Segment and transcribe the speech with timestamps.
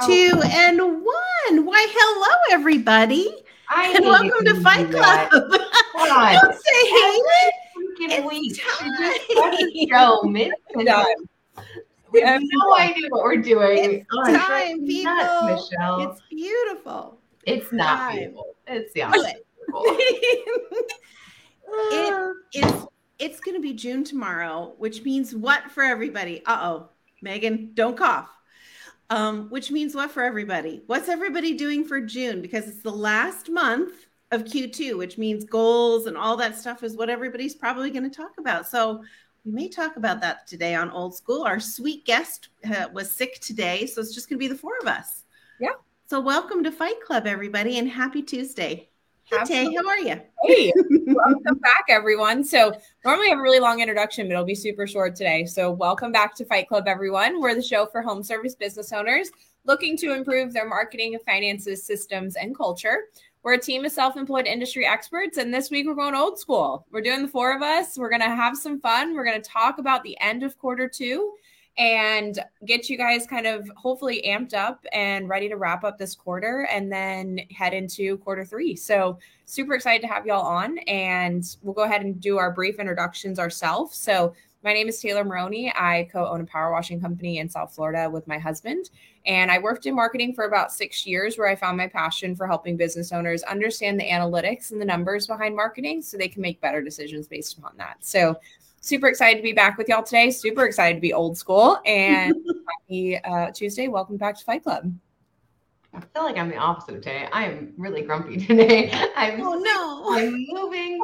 [0.00, 0.36] much stronger.
[0.36, 1.44] Makes me work a little bit harder.
[1.44, 1.44] Makes me that much wiser.
[1.44, 1.48] Thanks for making me fighter.
[1.48, 1.48] your face.
[1.48, 1.54] Where are you?
[1.54, 1.54] Three, Oh.
[1.54, 1.66] two, and one.
[1.66, 4.90] Why, hello, everybody, I and welcome to Fight.
[4.90, 5.30] Club.
[5.44, 7.54] Don't say hate it.
[7.74, 8.60] Freaking It's week.
[8.60, 8.76] time.
[8.78, 10.52] She just started the show mid
[12.12, 13.78] We have no idea what we're doing.
[13.94, 15.14] It's Oh, time, people.
[15.14, 16.10] nuts, Michelle.
[16.10, 17.20] It's beautiful.
[17.46, 18.16] It's, not time.
[18.18, 18.56] beautiful.
[18.66, 19.36] It's the opposite.
[19.68, 20.90] it.
[21.92, 22.86] It- it's
[23.18, 26.42] it's going to be June tomorrow, which means what for everybody?
[26.46, 26.88] Uh oh,
[27.22, 28.28] Megan, don't cough.
[29.10, 30.82] Um, which means what for everybody?
[30.86, 32.40] What's everybody doing for June?
[32.40, 36.96] Because it's the last month of Q2, which means goals and all that stuff is
[36.96, 38.66] what everybody's probably going to talk about.
[38.66, 39.02] So
[39.44, 41.42] we may talk about that today on Old School.
[41.42, 44.72] Our sweet guest uh, was sick today, so it's just going to be the four
[44.80, 45.24] of us.
[45.60, 45.74] Yeah.
[46.06, 48.88] So welcome to Fight Club, everybody, and happy Tuesday.
[49.46, 50.20] Tay, how are you?
[50.42, 50.72] Hey,
[51.06, 52.44] welcome back, everyone.
[52.44, 52.72] So,
[53.04, 55.46] normally I have a really long introduction, but it'll be super short today.
[55.46, 57.40] So, welcome back to Fight Club, everyone.
[57.40, 59.30] We're the show for home service business owners
[59.64, 63.04] looking to improve their marketing, finances, systems, and culture.
[63.42, 66.86] We're a team of self employed industry experts, and this week we're going old school.
[66.92, 67.96] We're doing the four of us.
[67.96, 69.14] We're going to have some fun.
[69.14, 71.32] We're going to talk about the end of quarter two
[71.76, 76.14] and get you guys kind of hopefully amped up and ready to wrap up this
[76.14, 78.76] quarter and then head into quarter three.
[78.76, 82.78] So, super excited to have y'all on and we'll go ahead and do our brief
[82.78, 83.96] introductions ourselves.
[83.96, 85.70] So, my name is Taylor Maroney.
[85.76, 88.88] I co own a power washing company in South Florida with my husband.
[89.26, 92.46] And I worked in marketing for about six years, where I found my passion for
[92.46, 96.62] helping business owners understand the analytics and the numbers behind marketing so they can make
[96.62, 97.96] better decisions based upon that.
[98.00, 98.36] So,
[98.84, 100.30] super excited to be back with y'all today.
[100.30, 102.34] Super excited to be old school and
[102.68, 103.88] happy uh, Tuesday.
[103.88, 104.92] Welcome back to Fight Club.
[105.94, 107.28] I feel like I'm the opposite of Tay.
[107.32, 108.92] I am really grumpy today.
[109.16, 110.04] I'm Oh no.
[110.10, 111.00] I'm moving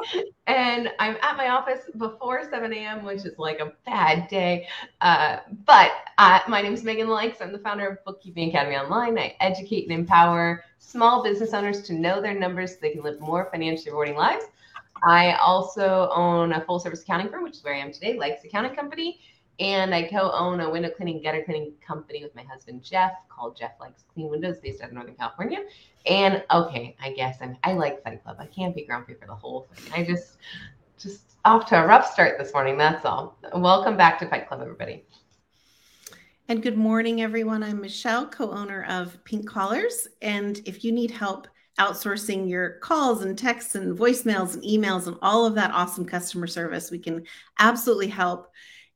[0.47, 4.67] and I'm at my office before 7 a.m., which is like a bad day.
[4.99, 7.41] Uh, but uh, my name is Megan Likes.
[7.41, 9.17] I'm the founder of Bookkeeping Academy Online.
[9.17, 13.19] I educate and empower small business owners to know their numbers so they can live
[13.21, 14.45] more financially rewarding lives.
[15.03, 18.43] I also own a full service accounting firm, which is where I am today, Likes
[18.43, 19.19] Accounting Company.
[19.59, 23.55] And I co own a window cleaning, gutter cleaning company with my husband, Jeff, called
[23.57, 25.59] Jeff Likes Clean Windows, based out of Northern California.
[26.05, 28.37] And okay, I guess I'm I like Fight Club.
[28.39, 29.93] I can't be grumpy for the whole thing.
[29.93, 30.37] I just
[30.99, 32.77] just off to a rough start this morning.
[32.77, 33.37] That's all.
[33.53, 35.03] Welcome back to Fight Club, everybody.
[36.47, 37.63] And good morning, everyone.
[37.63, 40.07] I'm Michelle, co owner of Pink Collars.
[40.21, 41.47] And if you need help
[41.81, 46.45] outsourcing your calls and texts and voicemails and emails and all of that awesome customer
[46.45, 47.23] service, we can
[47.57, 48.51] absolutely help.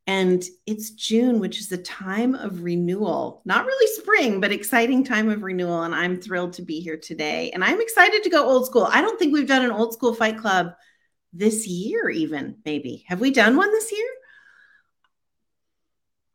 [0.05, 5.31] And it's June, which is a time of renewal, not really spring, but exciting time
[5.31, 5.81] of renewal.
[5.81, 7.49] And I'm thrilled to be here today.
[7.51, 8.87] And I'm excited to go old school.
[8.91, 10.73] I don't think we've done an old school fight club
[11.33, 13.03] this year, even maybe.
[13.07, 14.07] Have we done one this year?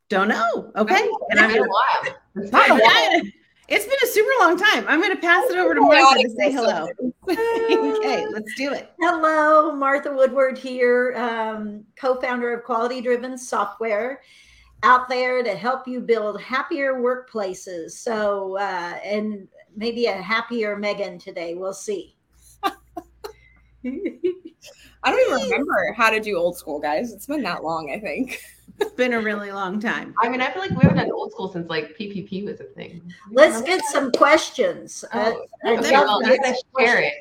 [0.09, 0.73] Don't know.
[0.75, 1.07] Okay.
[1.07, 2.15] It's been a while.
[2.35, 3.21] It's Not been a while.
[3.71, 4.85] It's been a super long time.
[4.89, 6.89] I'm going to pass it over to Martha to say hello.
[7.29, 8.91] okay, let's do it.
[8.99, 14.21] Hello, Martha Woodward here, um, co founder of Quality Driven Software,
[14.83, 17.91] out there to help you build happier workplaces.
[17.91, 21.55] So, uh, and maybe a happier Megan today.
[21.55, 22.17] We'll see.
[25.03, 27.11] I don't even remember how to do old school, guys.
[27.11, 28.41] It's been that long, I think.
[28.79, 30.15] It's been a really long time.
[30.23, 32.63] I mean, I feel like we haven't done old school since like PPP was a
[32.63, 33.01] thing.
[33.31, 35.05] Let's get some questions.
[35.11, 37.13] Uh, Oh, I'd okay, well, get gonna share it.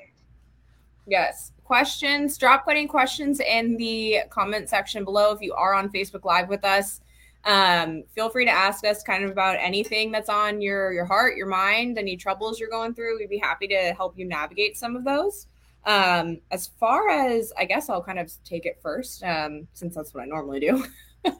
[1.07, 1.53] Yes.
[1.65, 6.49] Questions, drop putting questions in the comment section below if you are on Facebook Live
[6.49, 7.03] with us.
[7.45, 11.37] Um, feel free to ask us kind of about anything that's on your your heart,
[11.37, 13.19] your mind, any troubles you're going through.
[13.19, 15.47] We'd be happy to help you navigate some of those.
[15.87, 20.13] Um, as far as I guess I'll kind of take it first, um, since that's
[20.13, 20.85] what I normally do.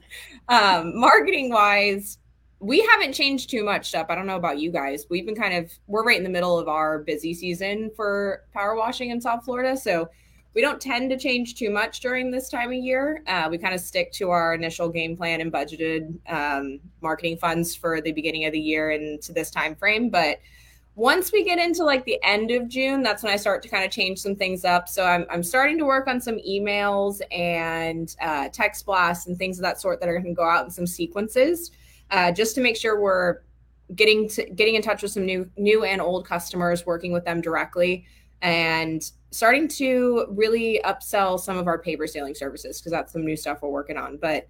[0.47, 2.17] um, marketing wise,
[2.59, 4.07] we haven't changed too much up.
[4.09, 5.05] I don't know about you guys.
[5.09, 8.75] We've been kind of we're right in the middle of our busy season for power
[8.75, 10.09] washing in South Florida, so
[10.53, 13.23] we don't tend to change too much during this time of year.
[13.25, 17.75] Uh, we kind of stick to our initial game plan and budgeted um, marketing funds
[17.75, 20.09] for the beginning of the year and to this time frame.
[20.09, 20.39] But
[20.95, 23.85] once we get into like the end of June, that's when I start to kind
[23.85, 24.89] of change some things up.
[24.89, 29.57] So I'm, I'm starting to work on some emails and uh, text blasts and things
[29.57, 31.71] of that sort that are going to go out in some sequences,
[32.11, 33.37] uh, just to make sure we're
[33.95, 37.39] getting to getting in touch with some new new and old customers, working with them
[37.39, 38.05] directly,
[38.41, 43.37] and starting to really upsell some of our paver sealing services because that's some new
[43.37, 44.17] stuff we're working on.
[44.17, 44.49] But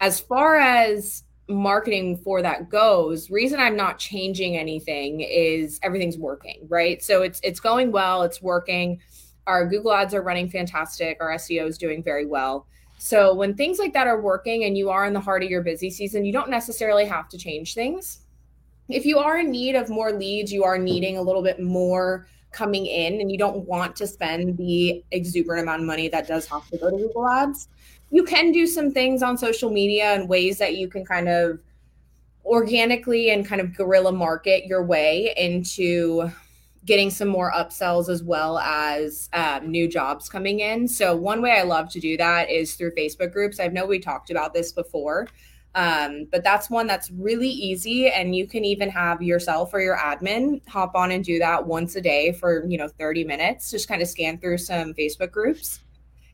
[0.00, 6.66] as far as marketing for that goes reason i'm not changing anything is everything's working
[6.68, 7.02] right?
[7.02, 9.00] So it's it's going well it's working.
[9.46, 12.66] Our google ads are running fantastic our seo is doing very well.
[12.98, 15.62] So when things like that are working and you are in the heart of your
[15.62, 18.20] busy season you don't necessarily have to change things.
[18.88, 22.26] If you are in need of more leads you are needing a little bit more
[22.52, 26.46] coming in and you don't want to spend the exuberant amount of money that does
[26.46, 27.68] have to go to google ads
[28.10, 31.58] you can do some things on social media and ways that you can kind of
[32.44, 36.30] organically and kind of guerrilla market your way into
[36.84, 40.86] getting some more upsells as well as um, new jobs coming in.
[40.86, 43.58] So one way I love to do that is through Facebook groups.
[43.58, 45.26] I know we talked about this before,
[45.74, 49.98] um, but that's one that's really easy, and you can even have yourself or your
[49.98, 53.70] admin hop on and do that once a day for you know 30 minutes.
[53.72, 55.80] Just kind of scan through some Facebook groups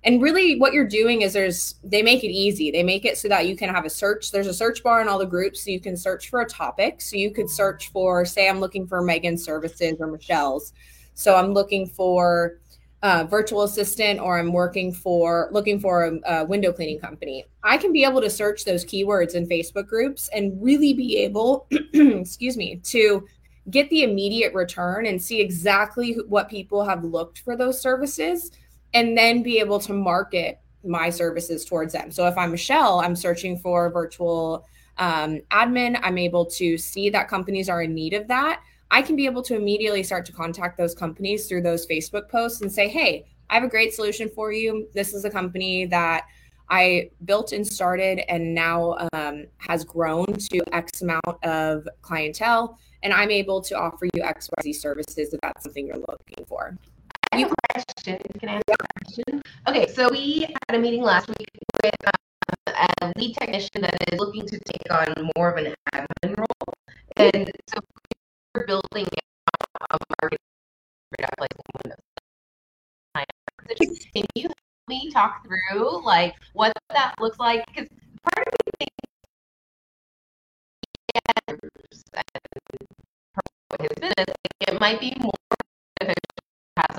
[0.05, 2.71] and really what you're doing is there's they make it easy.
[2.71, 5.09] They make it so that you can have a search there's a search bar in
[5.09, 7.01] all the groups so you can search for a topic.
[7.01, 10.73] So you could search for say i'm looking for megan's services or michelle's.
[11.15, 12.59] So i'm looking for
[13.03, 17.45] a virtual assistant or i'm working for looking for a, a window cleaning company.
[17.63, 21.69] I can be able to search those keywords in facebook groups and really be able
[21.71, 23.25] excuse me to
[23.71, 28.51] get the immediate return and see exactly what people have looked for those services
[28.95, 32.11] and then be able to market my services towards them.
[32.11, 34.67] So if I'm Michelle, I'm searching for virtual
[34.99, 38.63] um, admin, I'm able to see that companies are in need of that.
[38.91, 42.61] I can be able to immediately start to contact those companies through those Facebook posts
[42.61, 44.89] and say, hey, I have a great solution for you.
[44.93, 46.27] This is a company that
[46.69, 52.79] I built and started and now um, has grown to X amount of clientele.
[53.03, 56.77] And I'm able to offer you XYZ services if that's something you're looking for.
[57.33, 57.49] Can
[58.49, 59.43] I ask a question?
[59.67, 61.49] Okay, so we had a meeting last week
[61.83, 66.37] with um, a lead technician that is looking to take on more of an admin
[66.37, 66.75] role.
[67.17, 67.79] And so
[68.55, 69.07] we're building
[69.91, 70.39] a marketing
[73.15, 73.27] like.
[74.15, 74.55] Can you help
[74.89, 77.65] me talk through like what that looks like?
[77.67, 77.89] Because
[78.25, 78.93] part of me thinks
[83.81, 85.33] his business, it might be more
[85.99, 86.43] beneficial to
[86.77, 86.99] have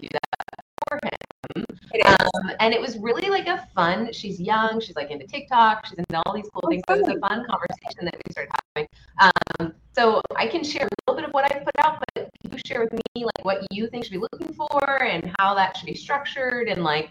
[0.00, 1.64] do that for him.
[2.06, 4.12] Um, and it was really like a fun.
[4.12, 4.80] She's young.
[4.80, 5.86] She's like into TikTok.
[5.86, 6.82] She's into all these cool things.
[6.88, 8.88] So it was a fun conversation that we started having.
[9.20, 12.58] Um, so I can share a little bit of what I put out, but you
[12.66, 15.86] share with me like what you think should be looking for and how that should
[15.86, 17.10] be structured, and like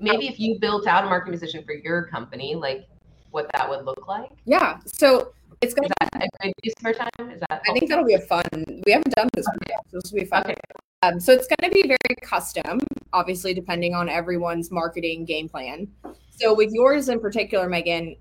[0.00, 2.86] maybe if you built out a marketing position for your company, like
[3.30, 4.30] what that would look like.
[4.44, 4.78] Yeah.
[4.86, 5.88] So it's gonna.
[5.88, 7.30] Is that a good use of our time?
[7.30, 7.62] Is that?
[7.68, 8.44] I think that'll be a fun.
[8.86, 10.42] We haven't done this before, so this will be fun.
[10.46, 10.54] Okay.
[11.02, 12.80] Um, so it's going to be very custom,
[13.12, 15.88] obviously, depending on everyone's marketing game plan.
[16.30, 18.16] So with yours in particular, Megan,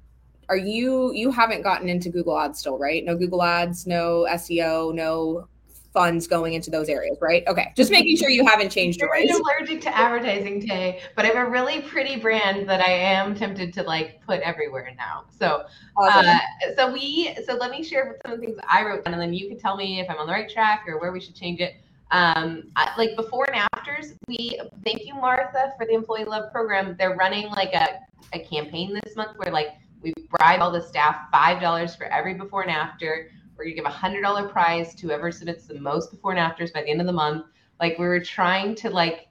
[0.50, 3.06] are you you haven't gotten into Google Ads still, right?
[3.06, 5.48] No Google Ads, no SEO, no
[5.94, 7.44] funds going into those areas, right?
[7.48, 9.30] Okay, just making sure you haven't changed your ways.
[9.30, 13.74] allergic to advertising, Tay, but I have a really pretty brand that I am tempted
[13.74, 15.26] to like put everywhere now.
[15.38, 15.66] So,
[15.98, 16.26] Awesome.
[16.28, 16.40] uh,
[16.76, 19.34] so we, so let me share some of the things I wrote down, and then
[19.34, 21.60] you can tell me if I'm on the right track or where we should change
[21.60, 21.76] it.
[22.12, 26.96] Um, like before and afters, we thank you, Martha, for the Employee Love Program.
[27.00, 28.00] They're running like a,
[28.34, 29.70] a campaign this month where like
[30.02, 33.32] we bribe all the staff five dollars for every before and after.
[33.56, 36.72] We're gonna give a hundred dollar prize to whoever submits the most before and afters
[36.72, 37.46] by the end of the month.
[37.80, 39.28] Like we were trying to like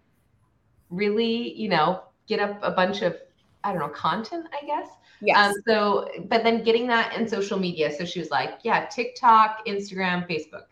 [0.88, 3.16] really, you know, get up a bunch of
[3.62, 4.88] I don't know content, I guess.
[5.20, 7.92] yeah Um, so, but then getting that in social media.
[7.92, 10.69] So she was like, yeah, TikTok, Instagram, Facebook.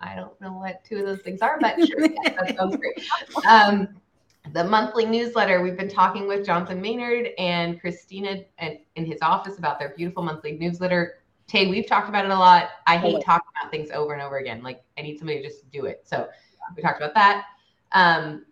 [0.00, 2.34] I was like, I don't know what two of those things are, but sure, yes,
[2.38, 3.00] that sounds great.
[3.48, 3.88] Um,
[4.52, 9.58] the monthly newsletter, we've been talking with Jonathan Maynard and Christina and in his office
[9.58, 11.14] about their beautiful monthly newsletter.
[11.46, 12.70] Tay, we've talked about it a lot.
[12.86, 14.62] I hate talking about things over and over again.
[14.62, 16.02] Like I need somebody to just do it.
[16.04, 16.28] So
[16.76, 17.44] we talked about that.
[17.92, 18.44] Um,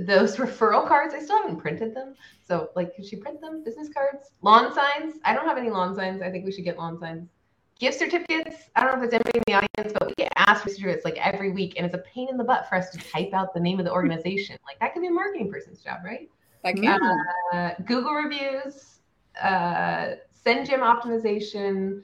[0.00, 2.14] those referral cards, I still haven't printed them.
[2.46, 3.64] So, like, could she print them?
[3.64, 5.14] Business cards, lawn signs.
[5.24, 6.22] I don't have any lawn signs.
[6.22, 7.28] I think we should get lawn signs.
[7.78, 8.56] Gift certificates.
[8.74, 11.04] I don't know if there's anybody in the audience, but we get asked for certificates
[11.04, 13.52] like every week, and it's a pain in the butt for us to type out
[13.52, 14.56] the name of the organization.
[14.66, 16.30] Like that could be a marketing person's job, right?
[16.76, 16.84] Can-
[17.52, 19.00] Uh, Google reviews,
[19.42, 20.14] uh,
[20.44, 22.02] SendGym optimization,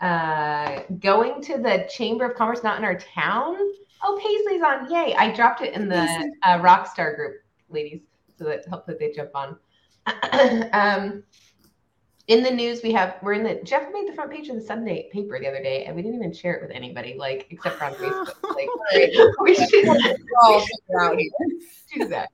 [0.00, 3.56] uh, going to the Chamber of Commerce, not in our town.
[4.02, 4.90] Oh, Paisley's on!
[4.90, 5.14] Yay!
[5.18, 5.96] I dropped it in the
[6.44, 7.34] uh, Rockstar group,
[7.68, 8.00] ladies,
[8.38, 9.58] so that hopefully they jump on.
[10.72, 11.22] um,
[12.30, 14.62] in the news we have we're in the Jeff made the front page of the
[14.62, 17.76] Sunday paper the other day, and we didn't even share it with anybody, like except
[17.76, 18.34] for on Facebook.
[18.50, 21.30] Like we should, we should figure out here.
[21.94, 22.30] do that.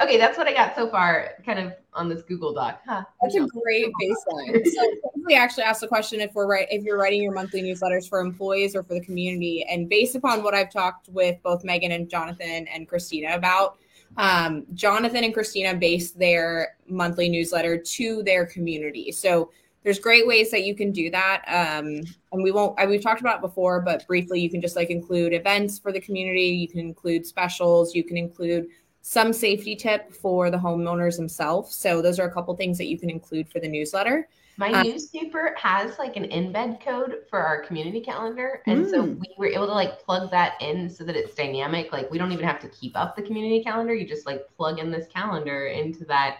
[0.00, 2.80] Okay, that's what I got so far, kind of on this Google Doc.
[2.86, 3.02] Huh.
[3.20, 4.66] That's a great baseline.
[4.66, 8.08] So we actually asked the question if we're right if you're writing your monthly newsletters
[8.08, 9.66] for employees or for the community.
[9.68, 13.78] And based upon what I've talked with both Megan and Jonathan and Christina about,
[14.16, 19.12] um, Jonathan and Christina base their monthly newsletter to their community.
[19.12, 19.50] So
[19.84, 21.42] there's great ways that you can do that.
[21.46, 24.76] Um, and we won't, I, we've talked about it before, but briefly, you can just
[24.76, 26.48] like include events for the community.
[26.48, 27.94] You can include specials.
[27.94, 28.66] You can include
[29.08, 31.74] some safety tip for the homeowners themselves.
[31.74, 34.28] So those are a couple things that you can include for the newsletter.
[34.58, 38.62] My Uh, newspaper has like an embed code for our community calendar.
[38.66, 39.18] And so Mm.
[39.18, 41.90] we were able to like plug that in so that it's dynamic.
[41.92, 43.94] Like we don't even have to keep up the community calendar.
[43.94, 46.38] You just like plug in this calendar into that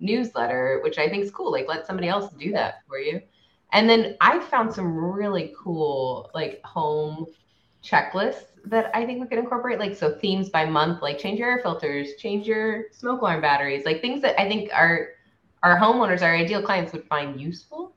[0.00, 1.52] newsletter, which I think is cool.
[1.52, 3.20] Like let somebody else do that for you.
[3.72, 7.26] And then I found some really cool like home
[7.84, 9.78] checklists that I think we could incorporate.
[9.78, 13.84] Like so themes by month, like change your air filters, change your smoke alarm batteries,
[13.84, 15.10] like things that I think are
[15.62, 17.94] our homeowners, our ideal clients would find useful.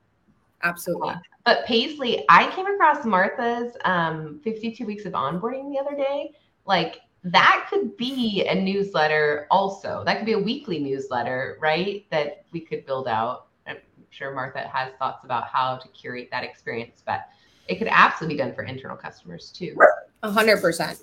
[0.64, 1.14] Absolutely.
[1.46, 6.32] But Paisley, I came across Martha's um, 52 weeks of onboarding the other day.
[6.66, 10.04] Like that could be a newsletter also.
[10.06, 12.06] That could be a weekly newsletter, right?
[12.12, 13.48] That we could build out.
[13.68, 13.78] I'm
[14.10, 17.28] sure Martha has thoughts about how to curate that experience, but
[17.68, 19.76] it could absolutely be done for internal customers too.
[20.24, 21.00] Hundred percent.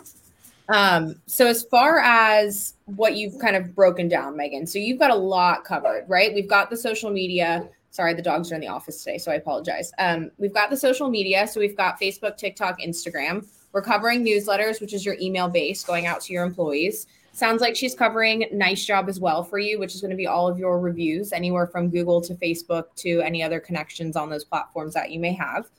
[0.68, 5.10] Um, so as far as what you've kind of broken down, Megan, so you've got
[5.10, 6.34] a lot covered, right?
[6.34, 7.68] We've got the social media.
[7.90, 9.90] Sorry, the dogs are in the office today, so I apologize.
[9.98, 13.46] Um, we've got the social media, so we've got Facebook, TikTok, Instagram.
[13.72, 17.06] We're covering newsletters, which is your email base going out to your employees.
[17.32, 20.48] Sounds like she's covering NiceJob as well for you, which is going to be all
[20.48, 24.92] of your reviews, anywhere from Google to Facebook to any other connections on those platforms
[24.94, 25.70] that you may have.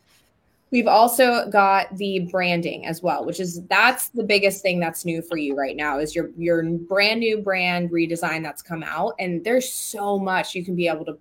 [0.71, 5.21] We've also got the branding as well, which is that's the biggest thing that's new
[5.21, 9.43] for you right now is your your brand new brand redesign that's come out and
[9.43, 11.17] there's so much you can be able to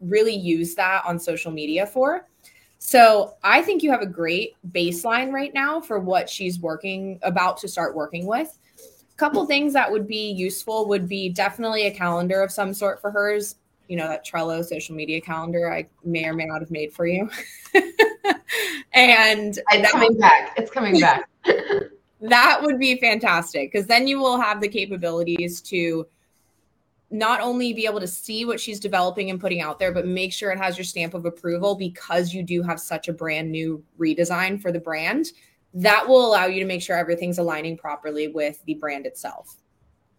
[0.00, 2.28] really use that on social media for.
[2.78, 7.56] So, I think you have a great baseline right now for what she's working about
[7.58, 8.58] to start working with.
[9.12, 13.00] A couple things that would be useful would be definitely a calendar of some sort
[13.00, 13.56] for hers
[13.88, 17.06] you know that Trello social media calendar I may or may not have made for
[17.06, 17.28] you.
[18.92, 20.54] and It's coming back.
[20.56, 21.28] It's coming back.
[22.20, 26.06] that would be fantastic because then you will have the capabilities to
[27.10, 30.32] not only be able to see what she's developing and putting out there, but make
[30.32, 33.84] sure it has your stamp of approval because you do have such a brand new
[33.98, 35.26] redesign for the brand.
[35.74, 39.56] That will allow you to make sure everything's aligning properly with the brand itself.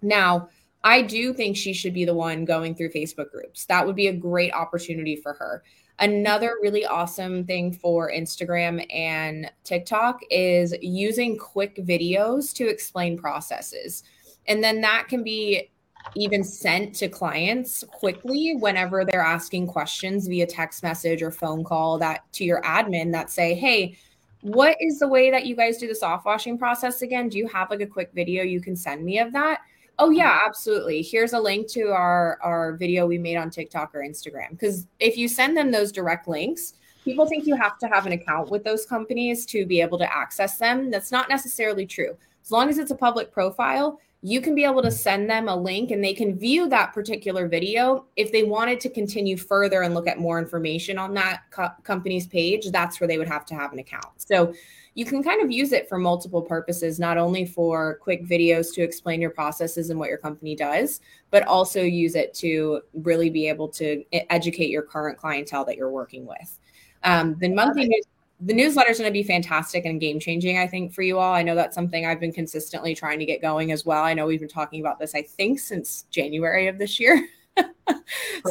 [0.04, 0.50] Now,
[0.84, 3.66] I do think she should be the one going through Facebook groups.
[3.66, 5.64] That would be a great opportunity for her.
[6.00, 14.04] Another really awesome thing for Instagram and TikTok is using quick videos to explain processes.
[14.48, 15.70] And then that can be
[16.16, 21.98] even sent to clients quickly whenever they're asking questions via text message or phone call
[22.00, 23.96] that to your admin that say, "Hey,
[24.42, 27.30] what is the way that you guys do the soft washing process again?
[27.30, 29.62] Do you have like a quick video you can send me of that?"
[30.00, 31.02] Oh yeah, absolutely.
[31.02, 35.18] Here's a link to our our video we made on TikTok or Instagram because if
[35.18, 36.74] you send them those direct links,
[37.04, 40.16] people think you have to have an account with those companies to be able to
[40.16, 40.90] access them.
[40.90, 42.18] That's not necessarily true.
[42.44, 45.56] As long as it's a public profile, you can be able to send them a
[45.56, 48.06] link and they can view that particular video.
[48.16, 52.26] If they wanted to continue further and look at more information on that co- company's
[52.26, 54.08] page, that's where they would have to have an account.
[54.18, 54.54] So
[54.96, 58.84] you can kind of use it for multiple purposes, not only for quick videos to
[58.84, 63.48] explain your processes and what your company does, but also use it to really be
[63.48, 66.60] able to educate your current clientele that you're working with.
[67.04, 68.06] Um, the monthly news,
[68.42, 71.34] the newsletter is going to be fantastic and game changing, I think, for you all.
[71.34, 74.04] I know that's something I've been consistently trying to get going as well.
[74.04, 77.28] I know we've been talking about this, I think, since January of this year.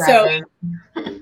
[0.06, 0.40] so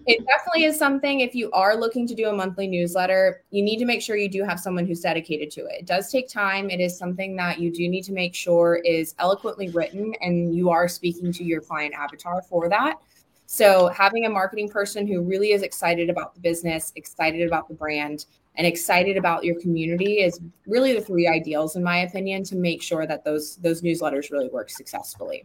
[0.07, 3.79] it definitely is something if you are looking to do a monthly newsletter you need
[3.79, 5.81] to make sure you do have someone who's dedicated to it.
[5.81, 6.71] It does take time.
[6.71, 10.71] It is something that you do need to make sure is eloquently written and you
[10.71, 12.99] are speaking to your client avatar for that.
[13.47, 17.75] So having a marketing person who really is excited about the business excited about the
[17.75, 22.57] brand and excited about your community is really the three ideals in my opinion to
[22.57, 25.45] make sure that those those newsletters really work successfully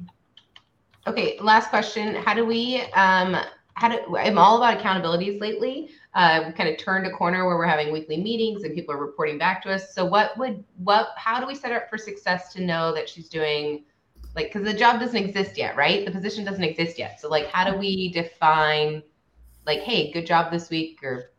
[1.07, 2.15] Okay, last question.
[2.15, 3.38] How do we um
[3.75, 5.89] how do I'm all about accountabilities lately.
[6.13, 9.00] Uh we kind of turned a corner where we're having weekly meetings and people are
[9.00, 9.93] reporting back to us.
[9.93, 13.07] So what would what how do we set her up for success to know that
[13.09, 13.85] she's doing
[14.35, 16.05] like because the job doesn't exist yet, right?
[16.05, 17.19] The position doesn't exist yet.
[17.19, 19.03] So like how do we define
[19.65, 21.31] like, hey, good job this week or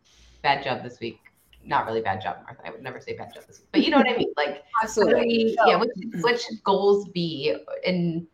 [0.43, 1.21] bad job this week.
[1.65, 2.63] Not really bad job, Martha.
[2.65, 4.33] I would never say bad job this week, but you know what I mean.
[4.37, 5.27] Like, Absolutely.
[5.27, 7.57] we, yeah, what, should- what should goals be?
[7.85, 8.27] And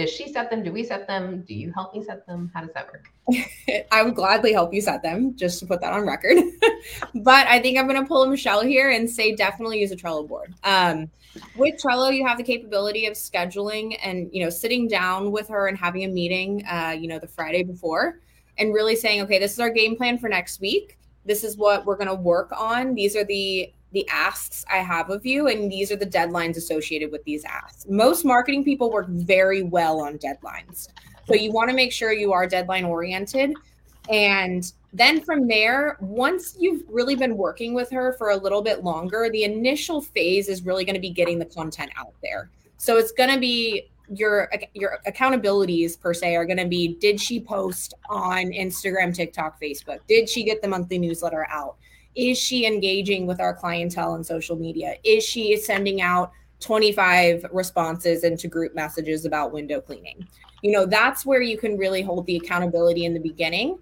[0.00, 0.62] does she set them?
[0.62, 1.44] Do we set them?
[1.46, 2.50] Do you help me set them?
[2.54, 3.10] How does that work?
[3.92, 6.38] I would gladly help you set them, just to put that on record.
[7.14, 9.96] but I think I'm going to pull a Michelle here and say definitely use a
[9.96, 10.54] Trello board.
[10.64, 11.10] Um,
[11.54, 15.68] with Trello, you have the capability of scheduling and you know sitting down with her
[15.68, 18.20] and having a meeting, uh, you know, the Friday before,
[18.58, 20.98] and really saying, okay, this is our game plan for next week.
[21.26, 22.94] This is what we're going to work on.
[22.94, 27.10] These are the the asks I have of you, and these are the deadlines associated
[27.10, 27.86] with these asks.
[27.88, 30.88] Most marketing people work very well on deadlines.
[31.26, 33.54] So you want to make sure you are deadline oriented.
[34.08, 38.82] And then from there, once you've really been working with her for a little bit
[38.82, 42.50] longer, the initial phase is really going to be getting the content out there.
[42.78, 47.20] So it's going to be your your accountabilities per se are going to be did
[47.20, 50.00] she post on Instagram, TikTok, Facebook?
[50.08, 51.76] Did she get the monthly newsletter out?
[52.14, 54.94] Is she engaging with our clientele on social media?
[55.04, 60.26] Is she sending out 25 responses into group messages about window cleaning?
[60.62, 63.78] You know, that's where you can really hold the accountability in the beginning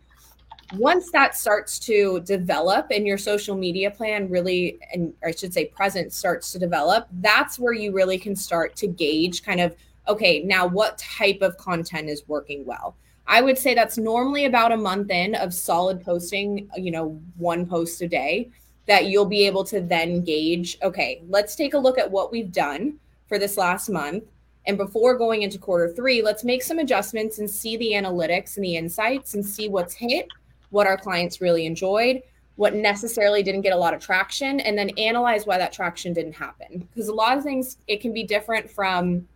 [0.74, 5.64] once that starts to develop and your social media plan really and i should say
[5.64, 9.74] presence starts to develop that's where you really can start to gauge kind of
[10.08, 12.94] okay now what type of content is working well
[13.28, 17.64] i would say that's normally about a month in of solid posting you know one
[17.66, 18.50] post a day
[18.86, 22.52] that you'll be able to then gauge okay let's take a look at what we've
[22.52, 24.24] done for this last month
[24.66, 28.64] and before going into quarter three let's make some adjustments and see the analytics and
[28.64, 30.28] the insights and see what's hit
[30.70, 32.22] what our clients really enjoyed,
[32.56, 36.32] what necessarily didn't get a lot of traction, and then analyze why that traction didn't
[36.32, 36.86] happen.
[36.92, 39.26] Because a lot of things, it can be different from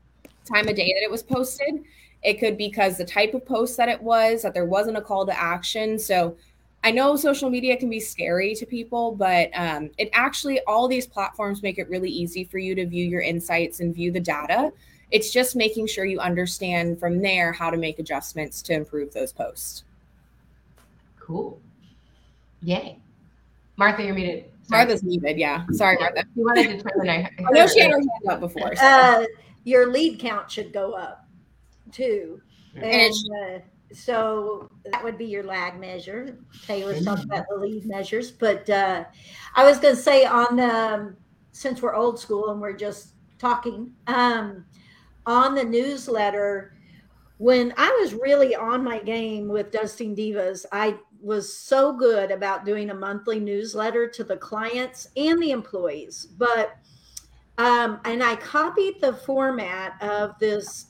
[0.44, 1.84] time of day that it was posted.
[2.22, 5.00] It could be because the type of post that it was, that there wasn't a
[5.00, 5.98] call to action.
[5.98, 6.36] So
[6.84, 11.06] I know social media can be scary to people, but um, it actually, all these
[11.06, 14.72] platforms make it really easy for you to view your insights and view the data.
[15.10, 19.32] It's just making sure you understand from there how to make adjustments to improve those
[19.32, 19.84] posts.
[21.20, 21.60] Cool.
[22.62, 22.98] Yay.
[23.76, 24.44] Martha, you're muted.
[24.64, 24.84] Sorry.
[24.84, 25.38] Martha's muted.
[25.38, 25.64] Yeah.
[25.72, 26.24] Sorry, Martha.
[26.36, 28.74] You wanted to turn I, I know she had her hand up before.
[28.76, 29.26] so- Uh,
[29.64, 31.21] your lead count should go up
[31.92, 32.40] too.
[32.74, 33.58] And And uh,
[33.94, 36.38] so that would be your lag measure.
[36.66, 39.04] Taylor's talking about the lead measures, but uh,
[39.54, 41.16] I was going to say on um,
[41.52, 44.64] since we're old school and we're just talking um,
[45.26, 46.74] on the newsletter.
[47.38, 52.64] When I was really on my game with Dusting Divas, I was so good about
[52.64, 56.26] doing a monthly newsletter to the clients and the employees.
[56.38, 56.76] But
[57.58, 60.86] um, and I copied the format of this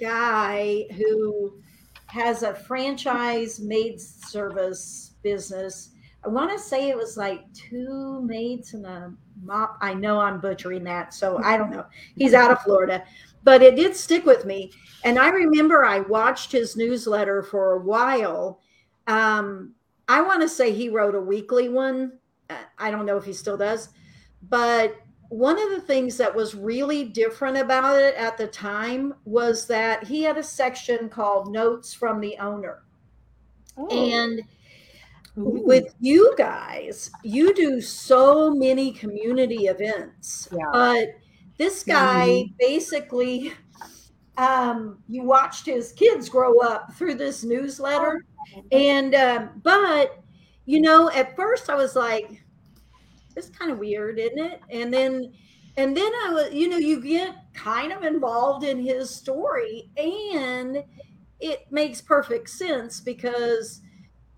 [0.00, 1.60] guy who
[2.06, 5.90] has a franchise maid service business.
[6.24, 9.78] I want to say it was like two maids and a mop.
[9.80, 11.84] I know I'm butchering that, so I don't know.
[12.16, 13.04] He's out of Florida,
[13.44, 14.72] but it did stick with me.
[15.04, 18.60] And I remember I watched his newsletter for a while.
[19.06, 19.74] Um,
[20.08, 22.12] I want to say he wrote a weekly one.
[22.50, 23.90] Uh, I don't know if he still does,
[24.48, 24.96] but
[25.28, 30.04] one of the things that was really different about it at the time was that
[30.04, 32.82] he had a section called Notes from the Owner.
[33.76, 33.88] Oh.
[33.88, 34.42] And
[35.36, 40.48] with you guys, you do so many community events.
[40.50, 40.64] Yeah.
[40.72, 41.08] But
[41.58, 43.52] this guy basically,
[44.38, 48.24] um, you watched his kids grow up through this newsletter.
[48.72, 50.22] And, um, but,
[50.64, 52.42] you know, at first I was like,
[53.36, 54.60] it's kind of weird, isn't it?
[54.70, 55.32] And then,
[55.76, 60.82] and then I was, you know, you get kind of involved in his story and
[61.40, 63.82] it makes perfect sense because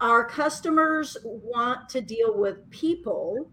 [0.00, 3.50] our customers want to deal with people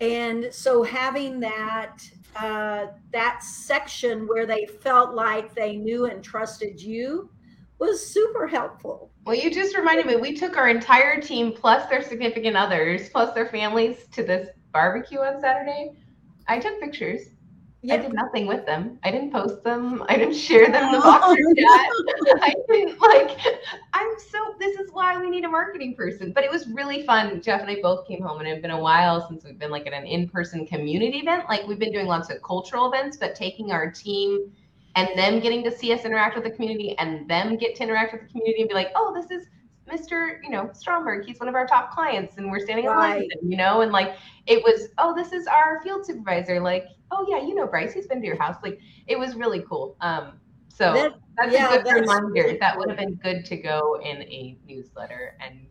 [0.00, 2.02] and so having that
[2.36, 7.30] uh, that section where they felt like they knew and trusted you
[7.78, 12.02] was super helpful Well, you just reminded me, we took our entire team plus their
[12.02, 15.92] significant others, plus their families to this barbecue on Saturday.
[16.48, 17.28] I took pictures.
[17.90, 18.98] I did nothing with them.
[19.02, 20.04] I didn't post them.
[20.08, 22.40] I didn't share them in the Voxer oh, chat.
[22.40, 23.36] I didn't like
[23.92, 26.32] I'm so this is why we need a marketing person.
[26.32, 27.42] But it was really fun.
[27.42, 29.88] Jeff and I both came home and it's been a while since we've been like
[29.88, 31.46] at an in-person community event.
[31.48, 34.52] Like we've been doing lots of cultural events, but taking our team
[34.94, 38.12] and them getting to see us interact with the community and them get to interact
[38.12, 39.48] with the community and be like, oh, this is
[39.92, 40.38] Mr.
[40.42, 41.26] You know, Stromberg.
[41.26, 43.82] He's one of our top clients and we're standing in line with him, you know,
[43.82, 44.14] and like
[44.46, 46.60] it was, oh, this is our field supervisor.
[46.60, 48.56] Like, oh yeah, you know Bryce, he's been to your house.
[48.62, 49.96] Like it was really cool.
[50.00, 52.26] Um, So That- that's yeah, a good that's reminder.
[52.32, 55.36] really That would have been good to go in a newsletter.
[55.40, 55.66] And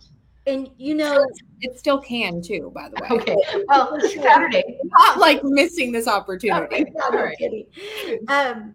[0.47, 1.25] And you know,
[1.61, 3.19] It still can too, by the way.
[3.19, 3.99] okay, well.
[4.01, 4.77] Saturday.
[4.85, 6.85] Not like missing this opportunity.
[6.95, 7.37] no Alright.
[7.37, 7.65] kidding.
[8.27, 8.73] Um,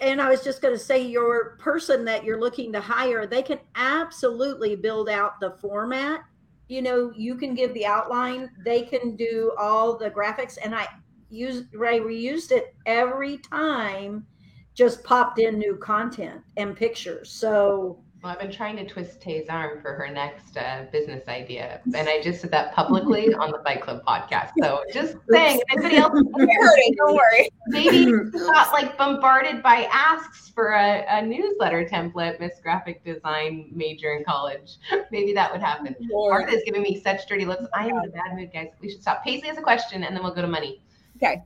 [0.00, 3.42] and I was just going to say, your person that you're looking to hire, they
[3.42, 6.24] can absolutely build out the format.
[6.68, 10.86] You know, you can give the outline, they can do all the graphics, and I
[11.30, 14.26] use Ray reused it every time.
[14.74, 17.30] Just popped in new content and pictures.
[17.30, 21.80] So Well, I've been trying to twist Tay's arm for her next uh, business idea,
[21.94, 24.50] and I just said that publicly on the Fight Club podcast.
[24.60, 26.96] So just saying, anybody else I heard it.
[26.96, 27.48] Don't worry.
[27.68, 34.14] maybe got like bombarded by asks for a, a newsletter template, Miss Graphic Design major
[34.14, 34.78] in college,
[35.12, 35.94] maybe that would happen.
[36.10, 36.40] Lord.
[36.40, 37.66] Martha is giving me such dirty looks.
[37.72, 38.70] I am in a bad mood, guys.
[38.80, 39.22] We should stop.
[39.22, 40.82] Paisley has a question, and then we'll go to money.
[41.16, 41.40] Okay.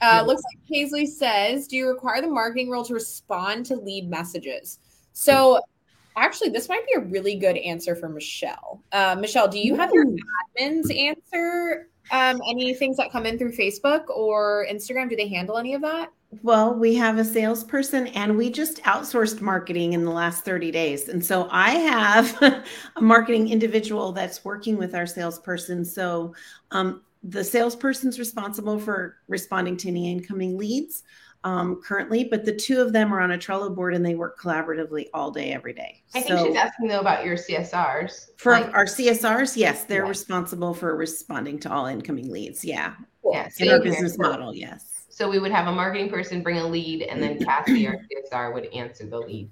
[0.00, 4.08] Uh, looks like Paisley says, "Do you require the marketing role to respond to lead
[4.08, 4.78] messages?"
[5.12, 5.60] So,
[6.16, 8.82] actually, this might be a really good answer for Michelle.
[8.92, 13.52] Uh, Michelle, do you have your admins answer um, any things that come in through
[13.52, 15.08] Facebook or Instagram?
[15.08, 16.10] Do they handle any of that?
[16.42, 21.08] Well, we have a salesperson and we just outsourced marketing in the last 30 days.
[21.08, 22.42] And so I have
[22.96, 25.84] a marketing individual that's working with our salesperson.
[25.84, 26.34] So
[26.70, 31.04] um, the salesperson's responsible for responding to any incoming leads
[31.44, 34.38] um, currently, but the two of them are on a Trello board and they work
[34.38, 36.02] collaboratively all day, every day.
[36.14, 38.30] I think So she's asking though about your CSRs.
[38.36, 40.08] for Like, our CSRs, yes, they're Yeah.
[40.08, 42.64] responsible for responding to all incoming leads.
[42.64, 42.94] Yeah.
[43.24, 43.82] yeah, In our same here.
[43.82, 44.86] business model, yes.
[45.08, 48.54] So we would have a marketing person bring a lead, and then Cassie, our CSR,
[48.54, 49.50] would answer the lead.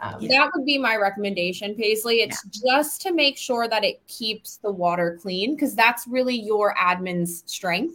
[0.00, 0.28] Um, Yeah.
[0.28, 2.20] That would be my recommendation, Paisley.
[2.20, 6.74] It's just to make sure that it keeps the water clean because that's really your
[6.76, 7.94] admin's strength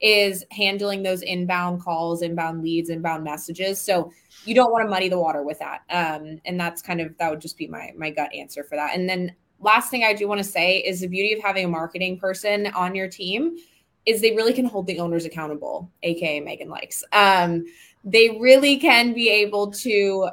[0.00, 3.80] is handling those inbound calls, inbound leads, inbound messages.
[3.80, 4.12] So
[4.44, 5.82] you don't want to muddy the water with that.
[5.90, 8.94] Um, and that's kind of that would just be my my gut answer for that.
[8.94, 11.68] And then last thing I do want to say is the beauty of having a
[11.68, 13.56] marketing person on your team
[14.04, 17.02] is they really can hold the owners accountable, aka Megan Likes.
[17.12, 17.64] Um,
[18.04, 20.28] they really can be able to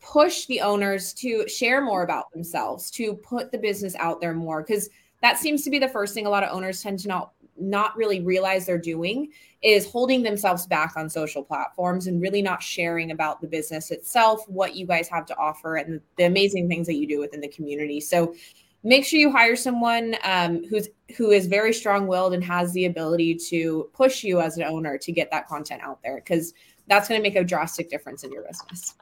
[0.00, 4.62] push the owners to share more about themselves, to put the business out there more,
[4.62, 4.88] because
[5.22, 7.94] that seems to be the first thing a lot of owners tend to not not
[7.94, 9.30] really realize they're doing
[9.62, 14.48] is holding themselves back on social platforms and really not sharing about the business itself,
[14.48, 17.48] what you guys have to offer, and the amazing things that you do within the
[17.48, 18.00] community.
[18.00, 18.34] So
[18.82, 23.34] make sure you hire someone um, who's who is very strong-willed and has the ability
[23.34, 26.54] to push you as an owner to get that content out there because
[26.86, 28.94] that's going to make a drastic difference in your business.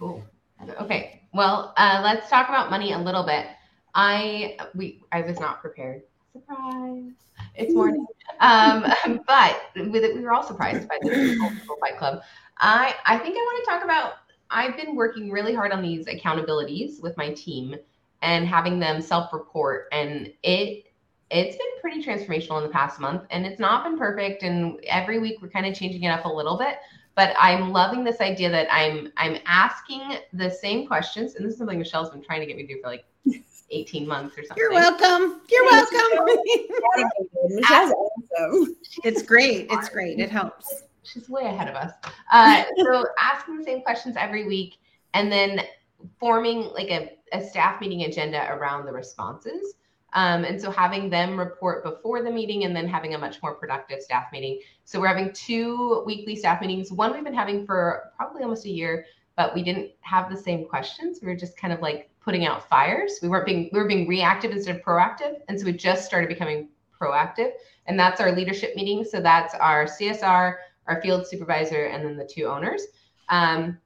[0.00, 0.24] Cool.
[0.80, 1.20] Okay.
[1.34, 3.46] Well, uh, let's talk about money a little bit.
[3.94, 6.02] I we I was not prepared.
[6.32, 7.12] Surprise!
[7.54, 8.06] It's morning.
[8.40, 8.86] Um,
[9.26, 12.22] but with it, we were all surprised by this whole Fight Club.
[12.58, 14.14] I I think I want to talk about.
[14.50, 17.76] I've been working really hard on these accountabilities with my team
[18.22, 20.86] and having them self-report, and it
[21.30, 24.42] it's been pretty transformational in the past month, and it's not been perfect.
[24.42, 26.76] And every week we're kind of changing it up a little bit
[27.20, 31.58] but I'm loving this idea that I'm I'm asking the same questions, and this is
[31.58, 33.04] something Michelle's been trying to get me to do for like
[33.70, 34.56] 18 months or something.
[34.56, 35.42] You're welcome.
[35.50, 36.36] You're welcome.
[37.48, 37.92] Michelle's
[38.38, 38.76] awesome.
[39.04, 39.66] it's great.
[39.70, 40.18] It's great.
[40.18, 40.84] It helps.
[41.02, 41.92] She's way ahead of us.
[42.32, 44.76] Uh, so asking the same questions every week,
[45.14, 45.62] and then
[46.18, 49.74] forming like a, a staff meeting agenda around the responses.
[50.12, 53.54] Um, and so having them report before the meeting and then having a much more
[53.54, 54.60] productive staff meeting.
[54.84, 56.90] So we're having two weekly staff meetings.
[56.90, 59.04] One we've been having for probably almost a year,
[59.36, 61.20] but we didn't have the same questions.
[61.22, 63.18] We were just kind of like putting out fires.
[63.22, 65.40] We weren't being we were being reactive instead of proactive.
[65.48, 66.68] And so we just started becoming
[67.00, 67.52] proactive.
[67.86, 69.04] And that's our leadership meeting.
[69.04, 72.82] So that's our CSR, our field supervisor, and then the two owners.
[73.28, 73.78] Um,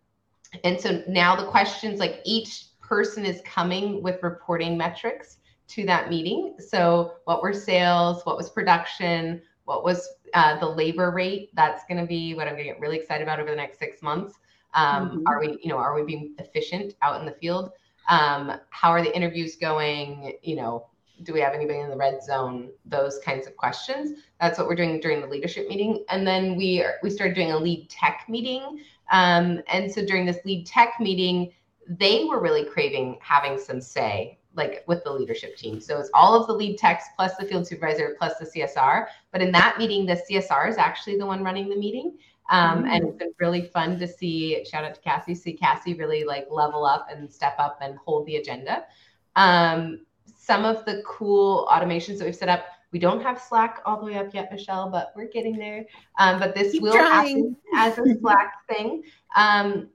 [0.62, 6.10] and so now the questions like each person is coming with reporting metrics to that
[6.10, 6.56] meeting.
[6.58, 8.22] So what were sales?
[8.24, 9.42] What was production?
[9.64, 11.50] What was uh, the labor rate?
[11.54, 13.78] That's going to be what I'm going to get really excited about over the next
[13.78, 14.34] six months.
[14.74, 15.22] Um, Mhm.
[15.26, 17.70] Are we, you know, are we being efficient out in the field?
[18.08, 20.34] Um, how are the interviews going?
[20.42, 20.86] You know,
[21.22, 22.70] do we have anybody in the red zone?
[22.84, 24.18] Those kinds of questions.
[24.40, 26.04] That's what we're doing during the leadership meeting.
[26.10, 28.80] And then we are, we started doing a lead tech meeting.
[29.12, 31.52] Um, and so during this lead tech meeting,
[31.88, 35.80] they were really craving having some say like with the leadership team.
[35.80, 39.06] So it's all of the lead techs plus the field supervisor plus the CSR.
[39.32, 42.16] But in that meeting, the CSR is actually the one running the meeting.
[42.50, 46.24] Um, And it's been really fun to see, shout out to Cassie, see Cassie really
[46.24, 48.84] like level up and step up and hold the agenda.
[49.34, 50.04] Um,
[50.36, 54.04] some of the cool automations that we've set up, We don't have Slack all the
[54.06, 55.84] way up yet, Michelle, but we're getting there.
[56.18, 57.56] Um, but this Keep will trying.
[57.74, 59.02] happen as a Slack thing.
[59.34, 59.88] Um,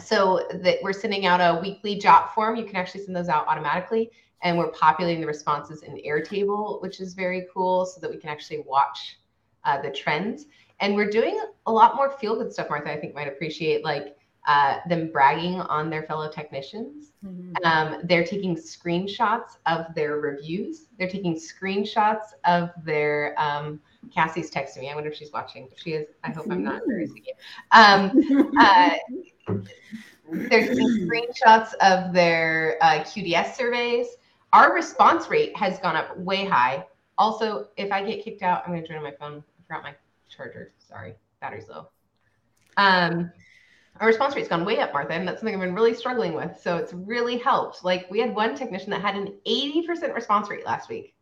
[0.00, 2.58] so that we're sending out a weekly JotForm.
[2.58, 4.10] You can actually send those out automatically,
[4.42, 8.28] and we're populating the responses in Airtable, which is very cool, so that we can
[8.30, 9.18] actually watch
[9.64, 10.46] uh, the trends.
[10.80, 12.68] And we're doing a lot more feel good stuff.
[12.68, 17.12] Martha, I think might appreciate like uh, them bragging on their fellow technicians.
[17.64, 20.86] Um, they're taking screenshots of their reviews.
[20.98, 23.34] They're taking screenshots of their.
[23.38, 23.80] Um,
[24.14, 24.90] Cassie's texting me.
[24.90, 25.68] I wonder if she's watching.
[25.72, 26.82] If she is, I hope I'm not.
[27.72, 28.90] Um, uh,
[29.46, 34.06] taking screenshots of their uh, QDS surveys.
[34.52, 36.86] Our response rate has gone up way high.
[37.18, 39.42] Also, if I get kicked out, I'm going to turn on my phone.
[39.58, 39.94] I forgot my
[40.28, 40.72] charger.
[40.78, 41.88] Sorry, battery's low.
[42.76, 43.30] Um,
[44.00, 46.58] our response rate's gone way up, Martha, and that's something I've been really struggling with.
[46.60, 47.84] So it's really helped.
[47.84, 51.13] Like we had one technician that had an 80% response rate last week.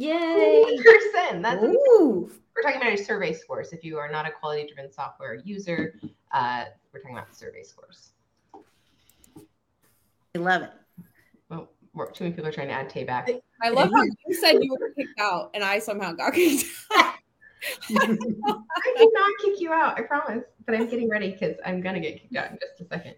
[0.00, 0.64] Yay!
[1.34, 1.42] 80%.
[1.42, 1.76] That's insane.
[2.56, 3.74] We're talking about your survey scores.
[3.74, 5.94] If you are not a quality driven software user,
[6.32, 8.12] uh, we're talking about survey scores.
[10.34, 10.70] I love it.
[11.50, 13.28] Well, we're- too many people are trying to add Tay back.
[13.62, 16.64] I love how you said you were kicked out and I somehow got kicked
[16.96, 17.14] out.
[17.90, 20.44] I did not kick you out, I promise.
[20.64, 23.16] But I'm getting ready because I'm gonna get kicked out in just a second.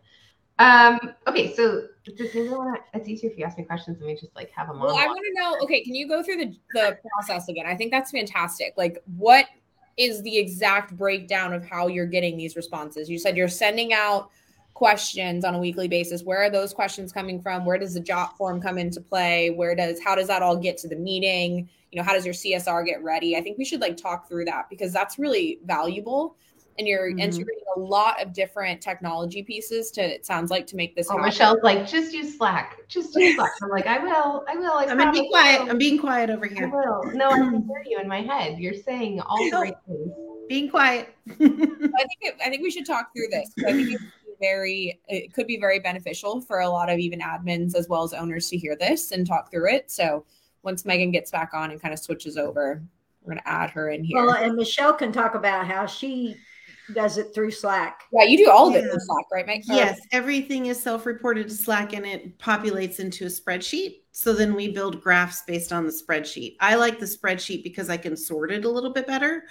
[0.58, 2.98] Um, okay, so does anyone want to?
[2.98, 4.96] It's easier if you ask me questions and we just like have a Well.
[4.96, 5.56] I want to know.
[5.62, 7.66] Okay, can you go through the the process again?
[7.66, 8.74] I think that's fantastic.
[8.76, 9.46] Like, what
[9.96, 13.08] is the exact breakdown of how you're getting these responses?
[13.08, 14.30] You said you're sending out
[14.74, 16.22] questions on a weekly basis.
[16.22, 17.64] Where are those questions coming from?
[17.64, 19.50] Where does the JotForm come into play?
[19.50, 21.68] Where does how does that all get to the meeting?
[21.90, 23.36] You know, how does your CSR get ready?
[23.36, 26.36] I think we should like talk through that because that's really valuable.
[26.78, 27.18] And you're Mm-hmm.
[27.18, 31.12] integrating a lot of different technology pieces to it sounds like to make this Oh,
[31.16, 31.26] happen.
[31.26, 32.78] Michelle's like, just use Slack.
[32.88, 33.50] Just use Slack.
[33.62, 34.44] I'm like, I will.
[34.48, 34.72] I will.
[34.72, 35.60] I I'm gonna be quiet.
[35.60, 35.70] I will.
[35.72, 37.12] I'm being quiet over here I will.
[37.14, 38.58] No, I can hear you in my head.
[38.58, 40.12] You're saying all the right things.
[40.48, 41.14] Being quiet.
[41.28, 44.02] I think it, I think we should talk through this I think it's
[44.40, 48.12] very it could be very beneficial for a lot of even admins as well as
[48.12, 49.90] owners to hear this and talk through it.
[49.90, 50.24] So
[50.62, 52.82] once Megan gets back on and kind of switches over,
[53.22, 54.16] we're gonna add her in here.
[54.26, 56.36] Well, and Michelle can talk about how she
[56.94, 58.02] does it through Slack.
[58.12, 58.92] yeah, you do all of it Yeah.
[58.92, 59.62] in Slack, right, Meg?
[59.66, 64.00] Yes, everything is self-reported to Slack and it populates into a spreadsheet.
[64.10, 66.56] So then we build graphs based on the spreadsheet.
[66.60, 69.44] I like the spreadsheet because I can sort it a little bit better.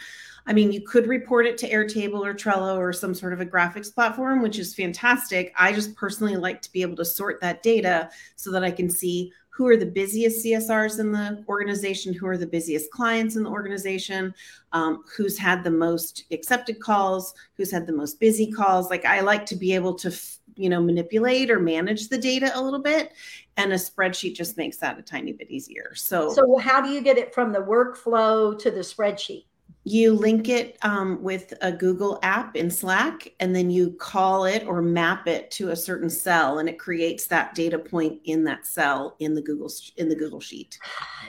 [0.46, 3.46] I mean, you could report it to Airtable or Trello or some sort of a
[3.46, 5.54] graphics platform, which is fantastic.
[5.58, 8.90] I just personally like to be able to sort that data so that I can
[8.90, 13.44] see who are the busiest CSRs in the organization, who are the busiest clients in
[13.44, 14.34] the organization,
[14.72, 18.90] um, who's had the most accepted calls, who's had the most busy calls.
[18.90, 20.12] Like I like to be able to,
[20.56, 23.12] you know, manipulate or manage the data a little bit,
[23.58, 25.94] and a spreadsheet just makes that a tiny bit easier.
[25.96, 29.46] So, So how do you get it from the workflow to the spreadsheet?
[29.84, 34.64] You link it um, with a Google app in Slack, and then you call it
[34.68, 38.68] or map it to a certain cell, and it creates that data point in that
[38.68, 40.78] cell in the Google in the Google sheet.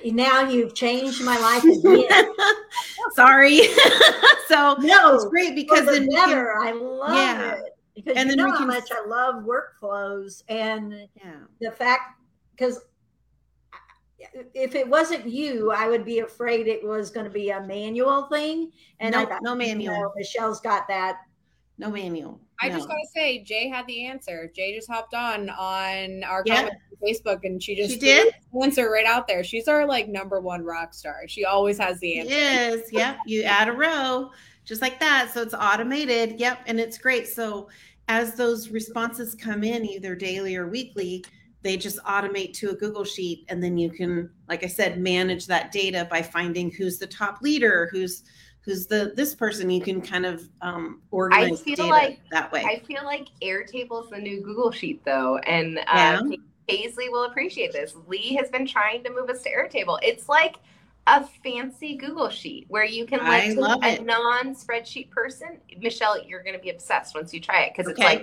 [0.05, 2.35] Now you've changed my life again.
[3.15, 3.61] Sorry.
[4.49, 7.53] so no, it's great because the we can- I love Yeah.
[7.55, 11.33] it because And you know how much I love workflows and yeah.
[11.61, 12.19] the fact
[12.53, 12.81] because
[14.55, 18.25] if it wasn't you, I would be afraid it was going to be a manual
[18.27, 18.73] thing.
[19.01, 20.01] And I Nope, thought, no you manual.
[20.01, 21.19] know, Michelle's got that.
[21.79, 22.41] No manual.
[22.61, 24.49] I just gotta say, Jay had the answer.
[24.55, 26.57] Jay just hopped on on our Yeah.
[26.57, 28.33] comment on Facebook and she just She did?
[28.53, 29.43] threw answer right out there.
[29.43, 31.23] She's our like number one rock star.
[31.27, 32.31] She always has the answer.
[32.33, 33.19] Yes, yep.
[33.27, 34.31] You add a row
[34.65, 35.33] just like that.
[35.35, 36.39] So it's automated.
[36.39, 36.61] Yep.
[36.67, 37.27] And it's great.
[37.27, 37.69] So
[38.07, 41.25] as those responses come in, either daily or weekly,
[41.63, 43.45] they just automate to a Google Sheet.
[43.49, 47.41] And then you can, like I said, manage that data by finding who's the top
[47.43, 48.25] leader, who's
[48.65, 49.71] who's the this person.
[49.71, 52.65] You can kind of um organize I feel data like that way.
[52.65, 56.21] I feel like Airtable's the new Google Sheet, though, and uh, Yeah.
[56.69, 57.95] Paisley will appreciate this.
[58.07, 59.99] Lee has been trying to move us to Airtable.
[60.03, 60.57] It's like
[61.09, 65.59] a fancy Google Sheet where you can like a non-spreadsheet person.
[65.81, 68.23] Michelle, you're going to be obsessed once you try it because it's like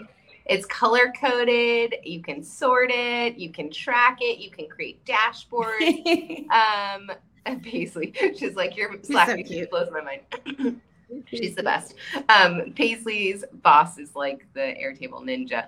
[0.49, 1.95] it's color coded.
[2.03, 3.37] You can sort it.
[3.37, 4.39] You can track it.
[4.39, 6.49] You can create dashboards.
[6.49, 7.11] um,
[7.63, 10.81] Paisley, she's like your Slack so blows my mind.
[11.25, 11.95] She's the best.
[12.29, 15.65] Um, Paisley's boss is like the Airtable ninja.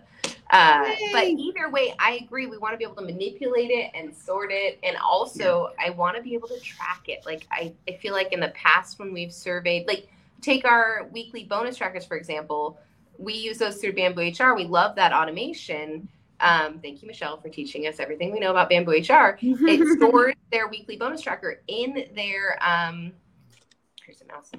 [0.52, 2.46] Uh, but either way, I agree.
[2.46, 4.78] We want to be able to manipulate it and sort it.
[4.84, 7.26] And also, I want to be able to track it.
[7.26, 10.10] Like, I, I feel like in the past, when we've surveyed, like,
[10.42, 12.78] take our weekly bonus trackers, for example,
[13.22, 14.56] we use those through Bamboo HR.
[14.56, 16.10] We love that automation.
[16.40, 19.38] Um, thank you, Michelle, for teaching us everything we know about Bamboo HR.
[19.42, 23.14] It stores their weekly bonus tracker in their um,
[24.06, 24.52] here's a mouse.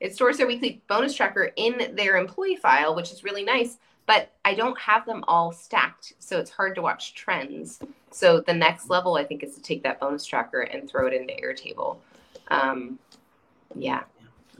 [0.00, 3.78] It stores their weekly bonus tracker in their employee file, which is really nice.
[4.06, 7.78] But I don't have them all stacked, so it's hard to watch trends.
[8.10, 11.12] So the next level, I think, is to take that bonus tracker and throw it
[11.12, 11.98] into Airtable.
[12.48, 12.98] Um,
[13.74, 14.04] yeah,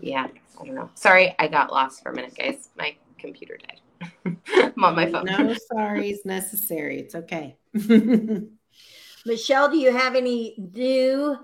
[0.01, 0.29] yeah.
[0.61, 0.91] I don't know.
[0.95, 2.69] Sorry, I got lost for a minute, guys.
[2.77, 4.37] My computer died.
[4.77, 5.25] I'm on my phone.
[5.25, 7.01] no sorries necessary.
[7.01, 7.57] It's okay.
[9.27, 11.37] Michelle, do you have any new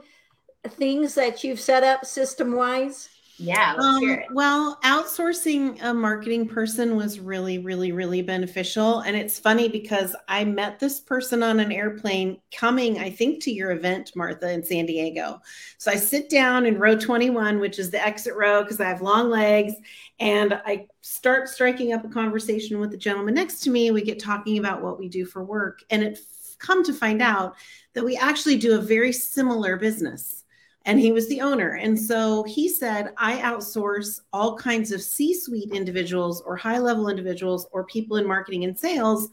[0.69, 3.09] things that you've set up system wise?
[3.37, 9.01] Yeah, Um, well, outsourcing a marketing person was really, really, really beneficial.
[9.01, 13.51] And it's funny because I met this person on an airplane coming, I think, to
[13.51, 15.41] your event, Martha, in San Diego.
[15.79, 19.03] So I sit down in row 21, which is the exit row because I have
[19.03, 19.75] long legs.
[20.21, 23.91] And I start striking up a conversation with the gentleman next to me.
[23.91, 25.81] We get talking about what we do for work.
[25.91, 26.21] And it
[26.61, 27.57] come to find out
[27.95, 30.44] that we actually do a very similar business
[30.85, 31.77] and he was the owner.
[31.77, 37.09] And so he said, I outsource all kinds of C suite individuals or high level
[37.09, 39.29] individuals or people in marketing and sales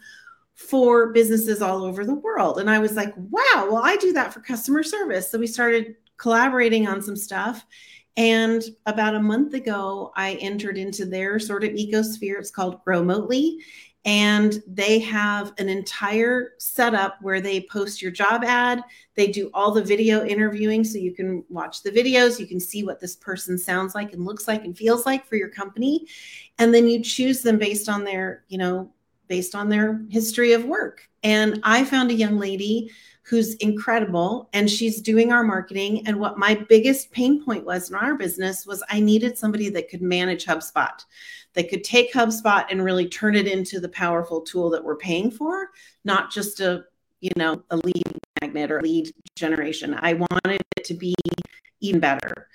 [0.56, 2.60] for businesses all over the world.
[2.60, 5.30] And I was like, wow, well, I do that for customer service.
[5.30, 7.66] So we started collaborating on some stuff.
[8.18, 12.38] And about a month ago, I entered into their sort of ecosphere.
[12.40, 13.58] It's called Growmotely.
[14.04, 18.84] And they have an entire setup where they post your job ad.
[19.16, 22.40] They do all the video interviewing so you can watch the videos.
[22.40, 25.36] You can see what this person sounds like and looks like and feels like for
[25.36, 26.08] your company.
[26.58, 28.92] And then you choose them based on their, you know,
[29.28, 31.08] based on their history of work.
[31.24, 32.92] And I found a young lady
[33.23, 36.05] who's incredible and she's doing our marketing.
[36.07, 39.89] And what my biggest pain point was in our business was I needed somebody that
[39.89, 41.03] could manage HubSpot
[41.53, 45.29] that could take HubSpot and really turn it into the powerful tool that we're paying
[45.29, 45.69] for,
[46.05, 46.86] not just a,
[47.19, 48.03] you know, a lead
[48.41, 49.95] magnet or lead generation.
[49.99, 51.13] I wanted it to be
[51.81, 52.47] even better.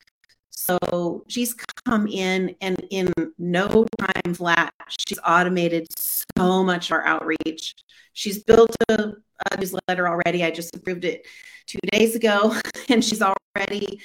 [0.50, 4.72] So she's come in and in no time flat,
[5.07, 7.74] she's automated so much of our outreach.
[8.16, 9.12] She's built a,
[9.52, 10.42] a newsletter already.
[10.42, 11.26] I just approved it
[11.66, 14.00] two days ago, and she's already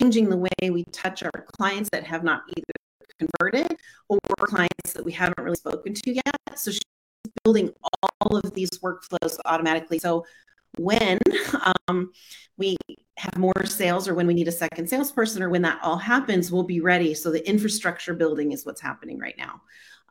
[0.00, 3.76] changing the way we touch our clients that have not either converted
[4.08, 6.36] or clients that we haven't really spoken to yet.
[6.56, 6.80] So she's
[7.44, 7.70] building
[8.20, 10.00] all of these workflows automatically.
[10.00, 10.26] So
[10.78, 11.20] when
[11.86, 12.10] um,
[12.56, 12.76] we
[13.18, 16.50] have more sales or when we need a second salesperson or when that all happens,
[16.50, 17.14] we'll be ready.
[17.14, 19.60] So the infrastructure building is what's happening right now.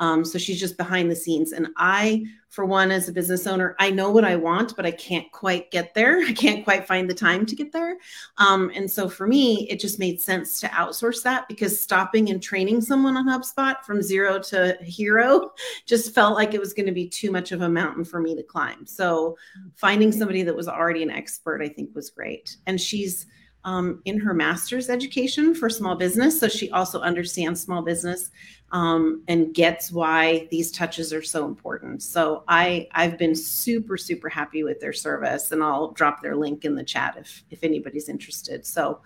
[0.01, 1.51] Um, so she's just behind the scenes.
[1.51, 4.89] And I, for one, as a business owner, I know what I want, but I
[4.89, 6.17] can't quite get there.
[6.27, 7.97] I can't quite find the time to get there.
[8.39, 12.41] Um, and so for me, it just made sense to outsource that because stopping and
[12.41, 15.51] training someone on HubSpot from zero to hero
[15.85, 18.35] just felt like it was going to be too much of a mountain for me
[18.35, 18.87] to climb.
[18.87, 19.37] So
[19.75, 22.57] finding somebody that was already an expert, I think was great.
[22.65, 23.27] And she's
[23.63, 26.39] um, in her master's education for small business.
[26.39, 28.31] So she also understands small business
[28.71, 32.01] um, and gets why these touches are so important.
[32.01, 36.65] So I I've been super super happy with their service, and I'll drop their link
[36.65, 38.65] in the chat if if anybody's interested.
[38.65, 39.01] So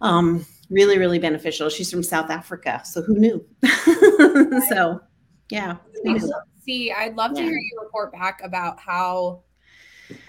[0.00, 1.68] um, really really beneficial.
[1.68, 3.44] She's from South Africa, so who knew?
[4.68, 5.00] so
[5.50, 5.76] yeah.
[6.64, 7.46] See, I'd love to Yeah.
[7.48, 9.42] hear you report back about how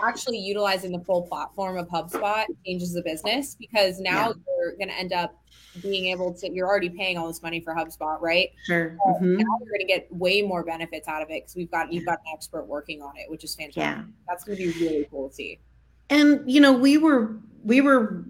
[0.06, 4.34] actually utilizing the full platform of HubSpot changes the business because now Yeah.
[4.60, 5.36] you're going to end up
[5.82, 8.50] being able to, you're already paying all this money for HubSpot, right?
[8.66, 8.98] Sure.
[9.06, 9.40] Now Mhm.
[9.40, 12.20] you're going to get way more benefits out of it because we've got, you've got
[12.26, 13.82] an expert working on it, which is fantastic.
[13.84, 14.04] Yeah.
[14.28, 15.60] That's going to be really cool to see.
[16.10, 18.26] and you know we were we were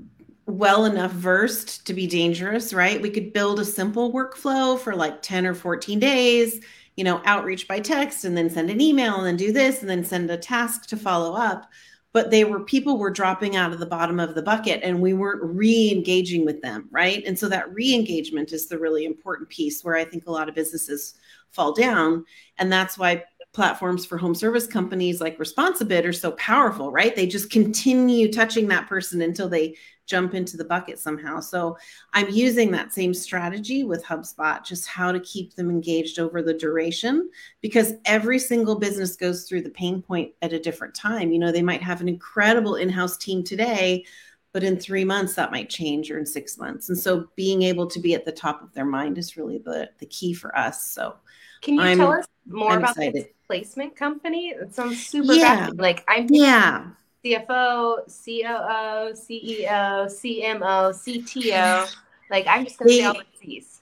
[0.46, 5.22] well enough versed to be dangerous right we could build a simple workflow for like
[5.24, 6.60] 10 or 14 days
[7.02, 9.90] you know outreach by text and then send an email and then do this and
[9.90, 11.68] then send a task to follow up.
[12.14, 15.14] But they were people were dropping out of the bottom of the bucket and we
[15.14, 17.24] weren't re-engaging with them right?
[17.26, 20.54] And so that re-engagement is the really important piece where i think a lot of
[20.54, 21.16] businesses
[21.50, 22.24] fall down.
[22.60, 27.16] And that's why platforms for home service companies like Responsibid are so powerful, right?
[27.16, 29.76] They just continue touching that person until they
[30.12, 31.40] jump into the bucket somehow.
[31.40, 31.78] So
[32.14, 36.54] I'm using that same strategy with HubSpot, just how to keep them engaged over the
[36.54, 37.30] duration,
[37.62, 41.32] because every single business goes through the pain point at a different time.
[41.32, 44.06] You know, they might have an incredible in house team today.
[44.54, 46.90] But in three months, that might change, or in six months.
[46.90, 49.90] And so, being able to be at the top of their mind is really the,
[50.00, 50.92] the key for us.
[50.92, 51.16] So,
[51.62, 54.50] Can you I'm- tell us more I'm about this placement company?
[54.50, 55.70] It sounds super Yeah.
[55.74, 56.88] Like I'm yeah,
[57.24, 61.96] CFO, COO, CEO, CMO, CTO.
[62.30, 63.82] Like I'm just gonna say all the C's.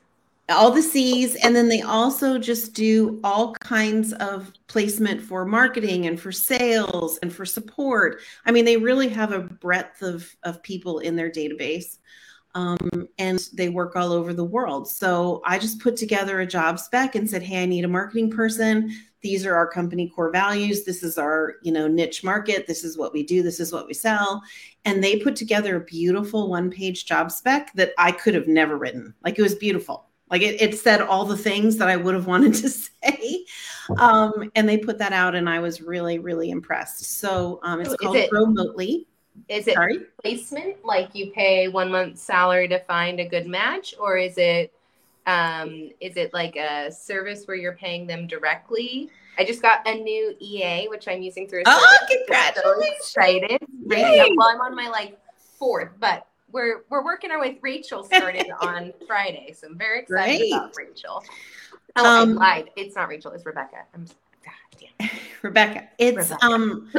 [0.49, 1.35] all the C's.
[1.35, 7.17] And then they also just do all kinds of placement for marketing and for sales
[7.21, 8.19] and for support.
[8.45, 11.99] I mean, they really have a breadth of, of people in their database.
[12.55, 14.89] Um, and they work all over the world.
[14.89, 18.31] So I just put together a job spec and said, "Hey, I need a marketing
[18.31, 18.91] person.
[19.21, 20.83] These are our company core values.
[20.85, 22.67] This is our, you know, niche market.
[22.67, 23.43] This is what we do.
[23.43, 24.41] This is what we sell."
[24.85, 29.13] And they put together a beautiful one-page job spec that I could have never written.
[29.23, 30.05] Like it was beautiful.
[30.31, 33.45] Like it, it said all the things that I would have wanted to say.
[33.97, 37.03] Um, and they put that out, and I was really, really impressed.
[37.19, 39.07] So um, it's Is called it- Remotely.
[39.47, 39.99] Is it Sorry.
[40.21, 40.83] placement?
[40.83, 44.73] Like you pay one month's salary to find a good match, or is it
[45.29, 49.09] um is it like a service where you're paying them directly?
[49.37, 52.63] I just got a new EA, which I'm using through a Oh, congratulations.
[52.63, 53.59] So excited.
[53.85, 54.31] Yay.
[54.35, 55.17] Well, I'm on my like
[55.57, 57.59] fourth, but we're we're working our way.
[57.61, 60.53] Rachel started on Friday, so I'm very excited Great.
[60.53, 61.23] about Rachel.
[61.95, 62.71] Oh, I Um, lied.
[62.75, 63.31] It's not Rachel.
[63.31, 63.77] It's Rebecca.
[63.93, 64.05] I'm
[64.43, 65.09] God.
[65.41, 65.89] Rebecca.
[65.97, 66.45] It's Rebecca.
[66.45, 66.89] um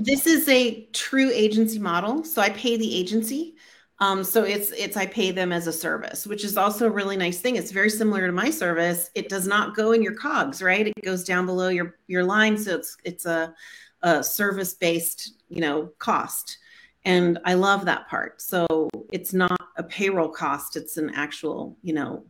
[0.00, 2.24] this is a true agency model.
[2.24, 3.54] So I pay the agency.
[4.00, 7.16] Um, so it's it's I pay them as a service, which is also a really
[7.16, 7.56] nice thing.
[7.56, 9.10] It's very similar to my service.
[9.14, 10.86] It does not go in your cogs, right?
[10.86, 12.56] It goes down below your your line.
[12.56, 13.54] So it's it's a,
[14.02, 16.58] a service based, you know, cost.
[17.04, 18.40] And I love that part.
[18.40, 22.24] So it's not a payroll cost, it's an actual, you know,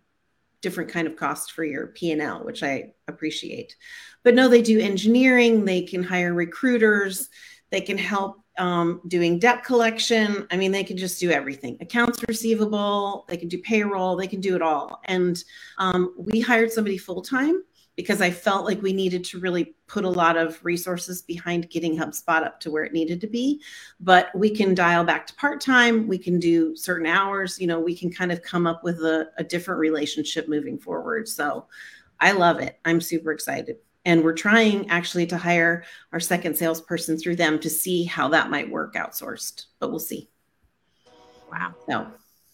[0.61, 3.77] different kind of cost for your P&L, which I appreciate.
[4.23, 7.29] But no, they do engineering, they can hire recruiters,
[7.71, 10.47] they can help um, doing debt collection.
[10.51, 14.41] I mean, they can just do everything accounts receivable, they can do payroll, they can
[14.41, 15.01] do it all.
[15.05, 15.43] And
[15.79, 17.63] um, we hired somebody full time
[17.99, 21.97] because I felt like we needed to really put a lot of resources behind getting
[21.97, 23.61] HubSpot up to where it needed to be.
[23.99, 27.81] But we can dial back to part time, we can do certain hours, you know,
[27.81, 31.27] we can kind of come up with a, a different relationship moving forward.
[31.27, 31.67] So
[32.21, 32.79] I love it.
[32.85, 33.79] I'm super excited.
[34.09, 35.85] And we're trying actually to hire
[36.15, 40.31] our second salesperson through them to see how that might work outsourced, but we'll see.
[41.53, 41.75] Wow.
[41.87, 42.07] So,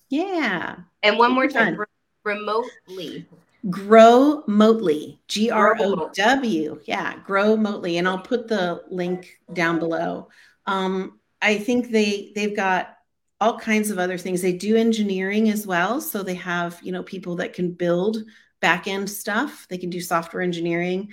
[0.08, 0.74] yeah.
[1.04, 1.86] And one more time, re-
[2.24, 3.28] remotely.
[3.66, 6.80] Growmotely, G R O W.
[6.86, 10.30] Yeah, Growmotely, and I'll put the link down below.
[10.66, 12.96] Um, I think they they've got
[13.40, 14.42] all kinds of other things.
[14.42, 18.18] They do engineering as well, so they have you know people that can build
[18.60, 19.66] back end stuff.
[19.70, 21.12] They can do software engineering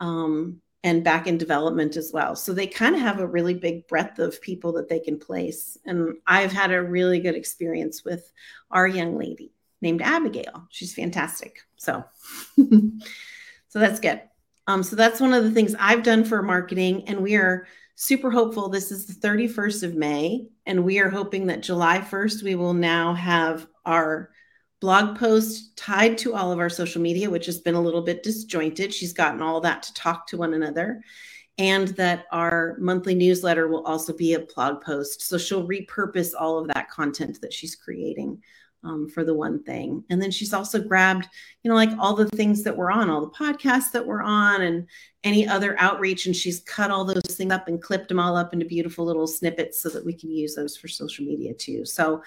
[0.00, 2.36] um, and back end development as well.
[2.36, 5.76] So they kind of have a really big breadth of people that they can place.
[5.84, 8.30] And I've had a really good experience with
[8.70, 10.66] our young lady named Abigail.
[10.70, 11.60] She's fantastic.
[11.76, 12.04] So,
[12.56, 14.22] so that's good.
[14.66, 18.30] Um, so that's one of the things I've done for marketing, and we are super
[18.30, 18.68] hopeful.
[18.68, 22.74] This is the 31st of May, and we are hoping that July 1st we will
[22.74, 24.30] now have our
[24.80, 28.22] blog post tied to all of our social media, which has been a little bit
[28.22, 28.94] disjointed.
[28.94, 31.02] She's gotten all that to talk to one another.
[31.60, 35.22] And that our monthly newsletter will also be a blog post.
[35.22, 38.40] So she'll repurpose all of that content that she's creating
[38.84, 40.04] um, for the one thing.
[40.08, 41.28] And then she's also grabbed,
[41.62, 44.62] you know, like all the things that we're on, all the podcasts that we're on,
[44.62, 44.86] and
[45.24, 46.26] any other outreach.
[46.26, 49.26] And she's cut all those things up and clipped them all up into beautiful little
[49.26, 51.84] snippets so that we can use those for social media too.
[51.84, 52.22] So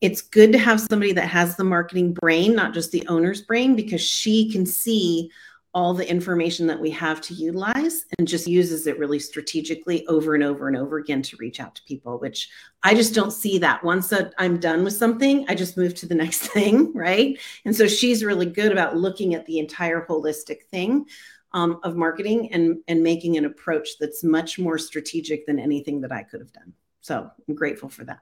[0.00, 3.74] it's good to have somebody that has the marketing brain, not just the owner's brain,
[3.74, 5.30] because she can see
[5.76, 10.34] all the information that we have to utilize and just uses it really strategically over
[10.34, 12.48] and over and over again to reach out to people, which
[12.82, 13.84] I just don't see that.
[13.84, 17.38] Once I'm done with something, I just move to the next thing, right?
[17.66, 21.04] And so she's really good about looking at the entire holistic thing
[21.52, 26.12] um, of marketing and and making an approach that's much more strategic than anything that
[26.12, 26.72] I could have done.
[27.02, 28.20] So I'm grateful for that.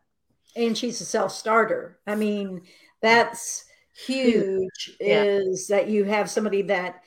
[0.56, 1.98] And she's a self-starter.
[2.06, 2.62] I mean,
[3.02, 5.22] that's huge Yeah.
[5.24, 7.02] is that you have somebody that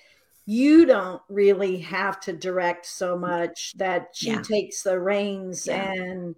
[0.45, 4.41] you don't really have to direct so much that she Yeah.
[4.41, 5.91] takes the reins Yeah.
[5.91, 6.36] and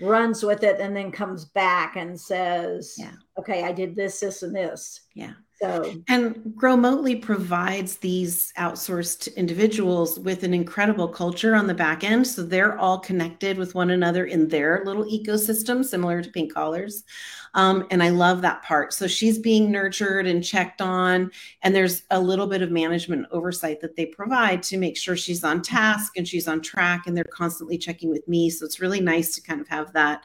[0.00, 3.14] runs with it and then comes back and says, Yeah.
[3.36, 5.00] okay, I did this, this, and this.
[5.14, 5.32] Yeah.
[5.60, 12.26] So And Growmotely provides these outsourced individuals with an incredible culture on the back end.
[12.26, 17.02] So they're all connected with one another in their little ecosystem, similar to Pink Collars.
[17.54, 18.92] Um, and I love that part.
[18.92, 21.30] So she's being nurtured and checked on.
[21.62, 25.42] And there's a little bit of management oversight that they provide to make sure she's
[25.42, 27.06] on task and she's on track.
[27.06, 28.48] And they're constantly checking with me.
[28.50, 30.22] So it's really nice to kind of have that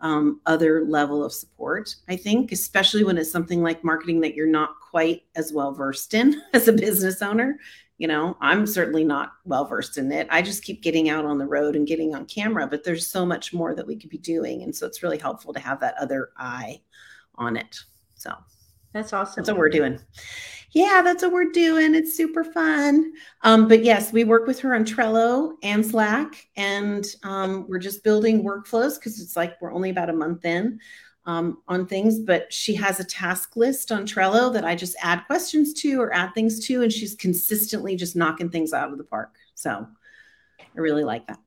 [0.00, 4.46] um, other level of support, I think, especially when it's something like marketing that you're
[4.46, 7.58] not quite as well versed in as a business owner.
[7.98, 10.26] You know, I'm certainly not well versed in it.
[10.30, 13.26] I just keep getting out on the road and getting on camera, but there's so
[13.26, 14.62] much more that we could be doing.
[14.62, 16.80] And so it's really helpful to have that other eye
[17.34, 17.78] on it.
[18.14, 18.34] So,
[18.94, 19.34] That's awesome.
[19.36, 20.00] That's what we're doing.
[20.72, 21.94] Yeah, that's what we're doing.
[21.96, 23.12] It's super fun.
[23.42, 28.04] Um, but yes, we work with her on Trello and Slack, and um, we're just
[28.04, 30.78] building workflows because it's like we're only about a month in
[31.26, 32.20] um, on things.
[32.20, 36.14] But she has a task list on Trello that I just add questions to or
[36.14, 39.34] add things to, and she's consistently just knocking things out of the park.
[39.56, 39.88] So
[40.58, 41.40] I really like that.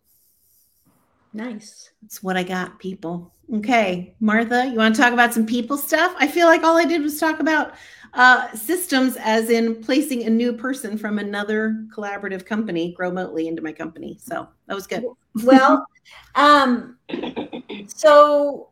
[1.34, 1.90] Nice.
[2.02, 3.34] That's what I got, people.
[3.56, 6.16] Okay, Martha, you want to talk about some people stuff?
[6.18, 7.74] I feel like all I did was talk about
[8.14, 13.72] uh, systems, as in placing a new person from another collaborative company remotely into my
[13.72, 14.18] company.
[14.22, 15.04] So that was good.
[15.44, 15.86] Well,
[16.36, 16.98] um,
[17.88, 18.70] so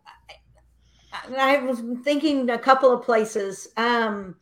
[1.37, 4.35] I was thinking a couple of places, um,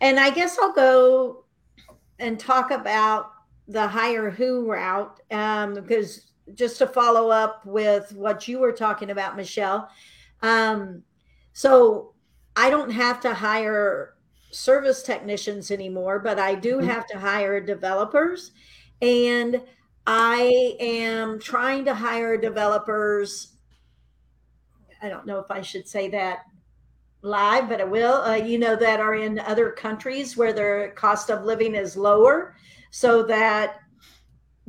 [0.00, 1.44] and I guess I'll go
[2.18, 3.32] and talk about
[3.68, 9.10] the hire who route um, because just to follow up with what you were talking
[9.10, 9.88] about, Michelle.
[10.42, 11.02] Um,
[11.52, 12.14] so
[12.54, 14.14] I don't have to hire
[14.50, 16.84] service technicians anymore, but I do Mhm.
[16.84, 18.52] have to hire developers.
[19.02, 19.62] And
[20.06, 23.52] I am trying to hire developers.
[25.02, 26.46] I don't know if I should say that
[27.22, 28.22] live, but I will.
[28.22, 32.54] Uh, you know, that are in other countries where their cost of living is lower,
[32.90, 33.80] so that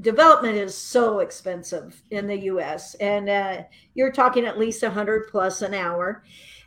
[0.02, 2.93] development is so expensive in the U.S.
[2.95, 3.64] and uh,
[3.95, 6.24] you're talking at least a hundred plus an hour.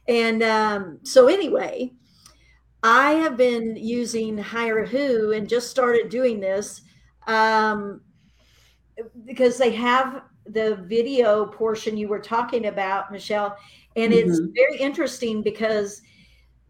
[0.09, 1.93] And um, so anyway,
[2.83, 6.83] I have been using HireWho and just started doing this
[7.27, 8.01] um,
[9.25, 13.57] because they have the video portion you were talking about, Michelle,
[13.97, 16.03] and it's very interesting because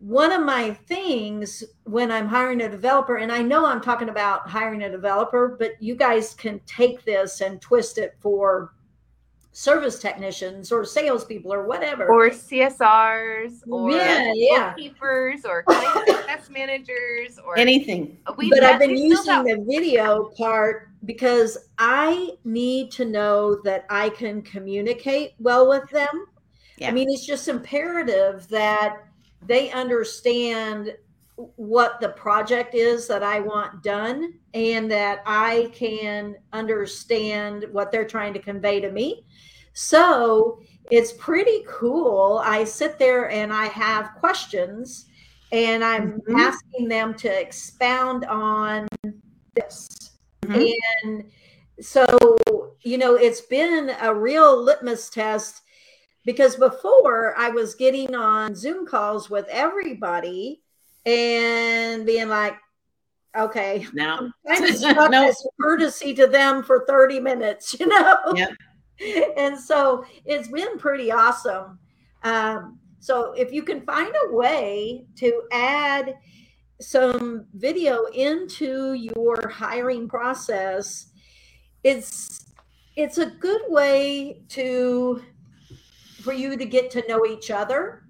[0.00, 4.48] one of my things when I'm hiring a developer, and I know I'm talking about
[4.48, 8.72] hiring a developer, but you guys can take this and twist it for
[9.52, 12.06] service technicians or salespeople or whatever.
[12.08, 14.70] or CSRs or Yeah, yeah.
[14.70, 18.16] bookkeepers or client managers or Anything.
[18.38, 23.84] we but I've been using out- the video part because I need to know that
[23.90, 26.26] I can communicate well with them.
[26.78, 26.88] Yeah.
[26.88, 28.98] I mean, it's just imperative that
[29.42, 30.96] they understand
[31.56, 38.06] what the project is that I want done and that I can understand what they're
[38.06, 39.24] trying to convey to me.
[39.72, 40.60] So
[40.90, 42.42] it's pretty cool.
[42.44, 45.06] I sit there and I have questions
[45.52, 46.40] and I'm Mhm.
[46.40, 48.86] asking them to expound on
[49.54, 49.88] this.
[50.42, 50.72] Mhm.
[51.02, 51.30] And
[51.80, 52.06] so,
[52.82, 55.62] you know, it's been a real litmus test
[56.30, 60.62] because before I was getting on Zoom calls with everybody
[61.04, 62.54] and being like,
[63.36, 65.28] okay, Now, I'm stuck No.
[65.28, 68.16] as courtesy to them for 30 minutes, you know?
[68.36, 68.52] Yep.
[69.36, 71.80] And so it's been pretty awesome.
[72.22, 76.14] Um, so if you can find a way to add
[76.80, 81.06] some video into your hiring process,
[81.82, 82.46] it's
[82.94, 85.22] it's a good way to
[86.20, 88.04] for you to get to know each other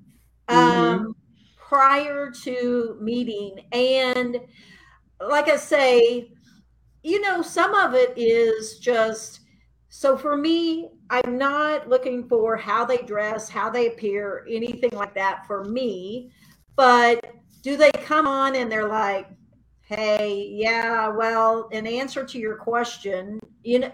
[0.48, 1.14] um,
[1.56, 4.38] prior to meeting and
[5.20, 6.32] like I say,
[7.02, 9.40] you know, some of it is just
[9.88, 15.14] so for me, I'm not looking for how they dress, how they appear, anything like
[15.14, 16.30] that for me.
[16.76, 17.24] But
[17.62, 19.28] do they come on and they're like,
[19.82, 23.92] hey, yeah, well, in answer to your question, you know,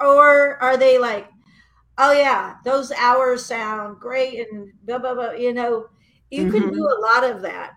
[0.00, 1.28] or are they like,
[1.98, 5.88] oh, yeah, those hours sound great and blah, blah, blah, you know,
[6.30, 6.82] you can do mm-hmm.
[6.82, 7.74] a lot of that.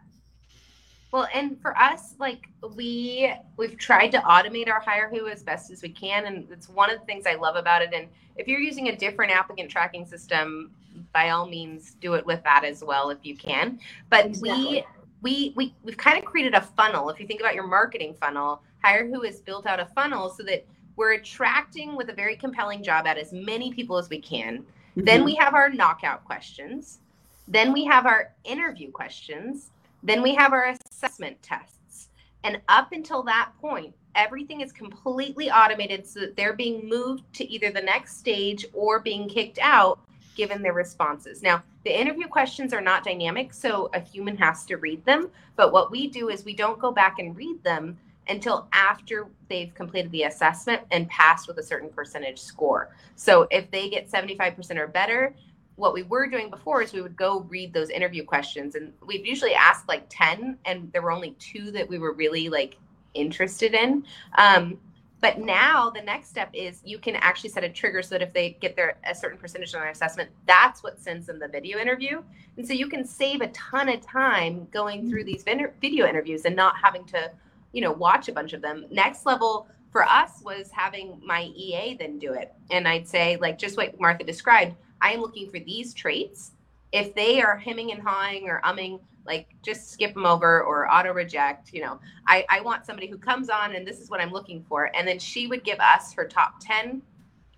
[1.12, 5.72] Well, and for us, like we we've tried to automate our hire who as best
[5.72, 7.90] as we can, and it's one of the things I love about it.
[7.94, 10.72] And if you're using a different applicant tracking system,
[11.12, 13.80] by all means, do it with that as well if you can.
[14.10, 14.52] But Exactly.
[14.52, 14.86] we
[15.22, 17.10] we we we've kind of created a funnel.
[17.10, 20.44] If you think about your marketing funnel, hire who has built out a funnel so
[20.44, 20.64] that
[21.00, 24.58] we're attracting with a very compelling job at as many people as we can.
[24.58, 25.06] Mm-hmm.
[25.06, 27.00] Then we have our knockout questions.
[27.47, 29.72] Then we have our interview questions.
[30.04, 32.10] Then we have our assessment tests.
[32.43, 37.50] And up until that point, everything is completely automated so that they're being moved to
[37.50, 40.02] either the next stage or being kicked out
[40.36, 41.41] given their responses.
[41.41, 45.32] Now, the interview questions are not dynamic, so a human has to read them.
[45.56, 47.97] But what we do is we don't go back and read them
[48.30, 52.90] until after they've completed the assessment and passed with a certain percentage score.
[53.16, 55.36] So if they get 75% or better,
[55.76, 59.26] what we were doing before is we would go read those interview questions and we've
[59.26, 62.78] usually asked like 10 and there were only two that we were really like
[63.14, 64.06] interested in
[64.38, 64.78] um,
[65.22, 68.34] but now the next step is you can actually set a trigger so that if
[68.34, 71.78] they get their a certain percentage on their assessment, that's what sends them the video
[71.78, 72.22] interview.
[72.58, 76.56] And so you can save a ton of time going through these video interviews and
[76.56, 77.32] not having to,
[77.72, 78.86] you know, watch a bunch of them.
[78.90, 82.54] Next level for us was having my EA then do it.
[82.72, 86.52] And I'd say, like just what Martha described, I am looking for these traits.
[86.92, 91.14] If they are hemming and hawing or umming, like just skip them over or auto
[91.14, 94.32] reject you know I, I want somebody who comes on and this is what i'm
[94.32, 97.02] looking for and then she would give us her top 10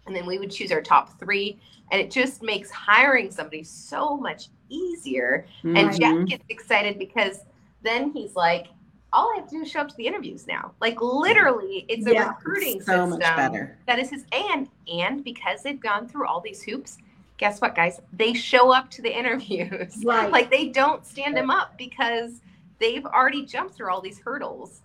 [0.06, 1.60] and then we would choose our top three
[1.92, 6.00] and it just makes hiring somebody so much easier and Mhm.
[6.00, 7.46] jeff gets excited because
[7.84, 8.68] then he's like
[9.14, 12.06] all i have to do is show up to the interviews now like literally it's
[12.08, 13.78] a Yeah, recruiting so system much better.
[13.88, 16.98] that is his and and because they've gone through all these hoops
[17.38, 20.32] guess what guys they show up to the interviews Right.
[20.32, 22.42] like they don't stand him up because
[22.80, 24.82] they've already jumped through all these hurdles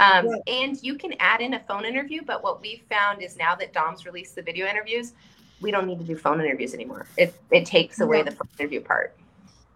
[0.00, 0.42] um, Right.
[0.46, 3.72] and you can add in a phone interview but what we've found is now that
[3.72, 5.12] dom's released the video interviews
[5.60, 8.24] we don't need to do phone interviews anymore it, it takes away Yeah.
[8.24, 9.14] the phone interview part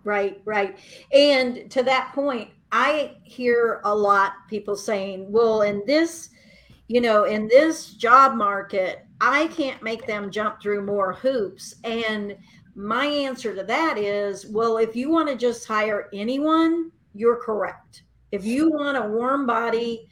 [0.04, 0.76] Right, right.
[1.14, 6.30] And to that point, I hear a lot people saying, well, in this,
[6.88, 11.74] you know, in this job market, I can't make them jump through more hoops.
[11.84, 12.36] And
[12.74, 18.04] my answer to that is, well, if you want to just hire anyone, you're correct.
[18.32, 20.08] If you want a warm body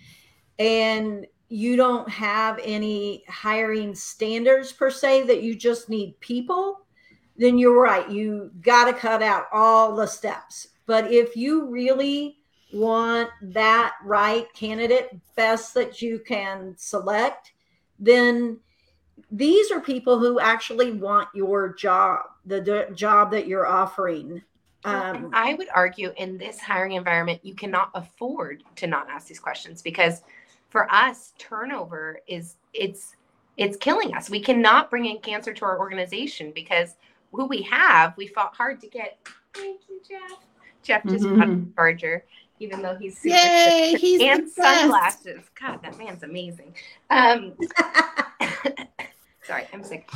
[0.59, 6.87] and you don't have any hiring standards per se, that you just need people,
[7.37, 8.09] then you're right.
[8.11, 10.69] You got to cut out all the steps.
[10.85, 12.37] But if you really
[12.73, 17.53] want that right candidate, best that you can select,
[17.99, 18.59] then
[19.31, 24.43] these are people who actually want your job, the d- job that you're offering.
[24.85, 29.41] Um, I would argue in this hiring environment, you cannot afford to not ask these
[29.41, 30.23] questions because
[30.71, 33.17] for us, turnover is it's
[33.57, 34.31] it's killing us.
[34.31, 36.97] We cannot bring in cancer to our organization because
[37.33, 39.19] who we have, we fought hard to get.
[39.53, 40.39] Thank you, Jeff.
[40.83, 41.75] Jeff just a Mhm.
[41.75, 42.25] charger,
[42.61, 45.41] even though he's super Yay, he's and sunglasses.
[45.61, 46.75] God, that man's amazing.
[47.09, 47.55] Um,
[49.43, 50.09] sorry, I'm sick.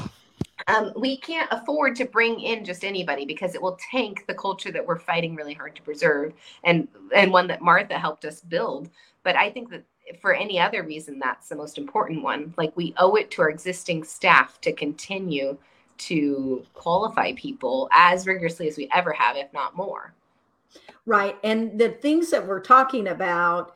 [0.68, 4.70] Um, we can't afford to bring in just anybody because it will tank the culture
[4.70, 6.32] that we're fighting really hard to preserve
[6.62, 8.88] and and one that Martha helped us build.
[9.24, 9.84] But I think that
[10.20, 12.55] for any other reason, that's the most important one.
[12.57, 15.57] Like we owe it to our existing staff to continue
[15.97, 20.12] to qualify people as rigorously as we ever have, if not more.
[21.07, 21.36] Right.
[21.44, 23.74] And the things that we're talking about,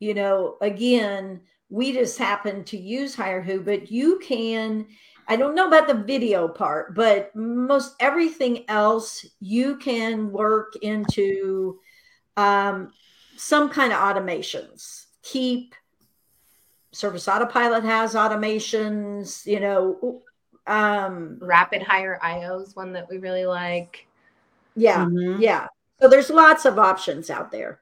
[0.00, 1.40] you know, again,
[1.70, 4.86] we just happen to use HireWho, but you can,
[5.26, 11.78] I don't know about the video part, but most everything else you can work into
[12.36, 12.92] um,
[13.36, 15.06] some kind of automations.
[15.22, 15.74] Keep
[16.92, 20.22] Service Autopilot has automations, you know.
[20.66, 24.06] Um, Rapid Hire IO is one that we really like.
[24.76, 25.40] yeah, Mhm.
[25.40, 25.66] yeah.
[26.00, 27.80] So there's lots of options out there.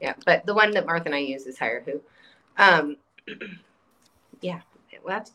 [0.00, 2.00] Yeah, but the one that Martha and I use is HireWho.
[2.56, 2.96] Um,
[4.40, 4.60] yeah,
[5.04, 5.32] well, that's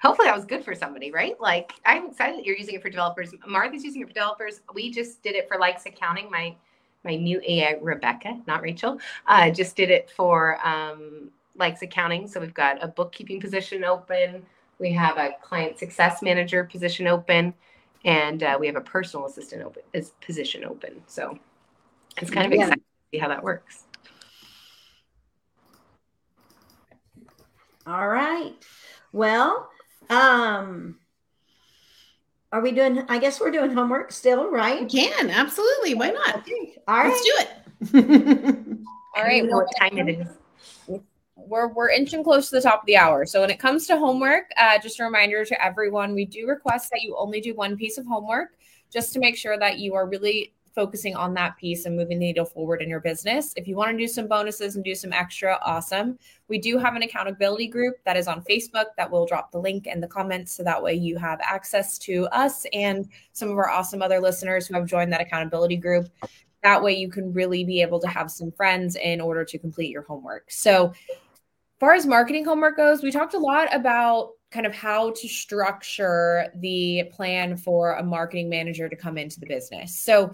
[0.00, 1.40] hopefully that was good for somebody, right?
[1.40, 3.34] Like I'm excited that you're using it for developers.
[3.46, 4.60] Martha's using it for developers.
[4.74, 6.30] We just did it for Likes Accounting.
[6.30, 6.54] My
[7.04, 12.26] my new EA Rebecca, not Rachel, uh, just did it for um, Likes Accounting.
[12.26, 14.44] So we've got a bookkeeping position open.
[14.78, 17.54] We have a client success manager position open,
[18.04, 21.02] and uh, we have a personal assistant open is position open.
[21.06, 21.38] So
[22.20, 22.64] it's kind of Yeah.
[22.64, 23.84] exciting to see how that works.
[27.86, 28.54] All right.
[29.12, 29.70] Well,
[30.10, 30.98] um,
[32.52, 33.04] are we doing?
[33.08, 34.88] I guess we're doing homework still, We right?
[34.90, 35.94] can absolutely.
[35.94, 36.36] Why not?
[36.36, 36.76] Okay.
[36.86, 37.48] All Let's do it.
[39.16, 39.42] All right.
[39.42, 40.28] I know what time it is.
[41.48, 43.26] We're we're inching close to the top of the hour.
[43.26, 46.90] So when it comes to homework, uh, just a reminder to everyone, we do request
[46.90, 48.50] that you only do one piece of homework,
[48.92, 52.26] just to make sure that you are really focusing on that piece and moving the
[52.26, 53.52] needle forward in your business.
[53.56, 56.16] If you want to do some bonuses and do some extra, awesome.
[56.46, 59.88] We do have an accountability group that is on Facebook that will drop the link
[59.88, 63.68] in the comments, so that way you have access to us and some of our
[63.68, 66.08] awesome other listeners who have joined that accountability group
[66.62, 69.90] that way you can really be able to have some friends in order to complete
[69.90, 70.92] your homework so
[71.80, 76.46] far as marketing homework goes we talked a lot about kind of how to structure
[76.56, 80.32] the plan for a marketing manager to come into the business so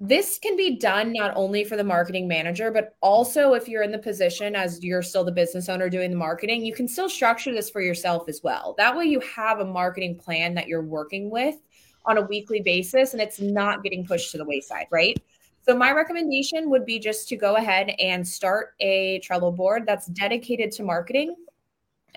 [0.00, 3.92] this can be done not only for the marketing manager but also if you're in
[3.92, 7.52] the position as you're still the business owner doing the marketing you can still structure
[7.52, 11.30] this for yourself as well that way you have a marketing plan that you're working
[11.30, 11.56] with
[12.06, 15.16] on a weekly basis and it's not getting pushed to the wayside, right?
[15.66, 20.06] So my recommendation would be just to go ahead and start a Trello board that's
[20.08, 21.34] dedicated to marketing.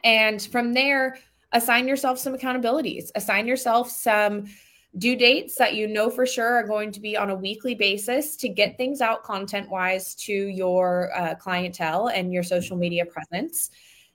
[0.04, 1.18] And from there,
[1.54, 4.48] assign yourself some accountabilities, assign yourself some
[4.98, 8.36] due dates that you know for sure are going to be on a weekly basis
[8.36, 13.70] to get things out content wise to your uh, clientele and your social media presence.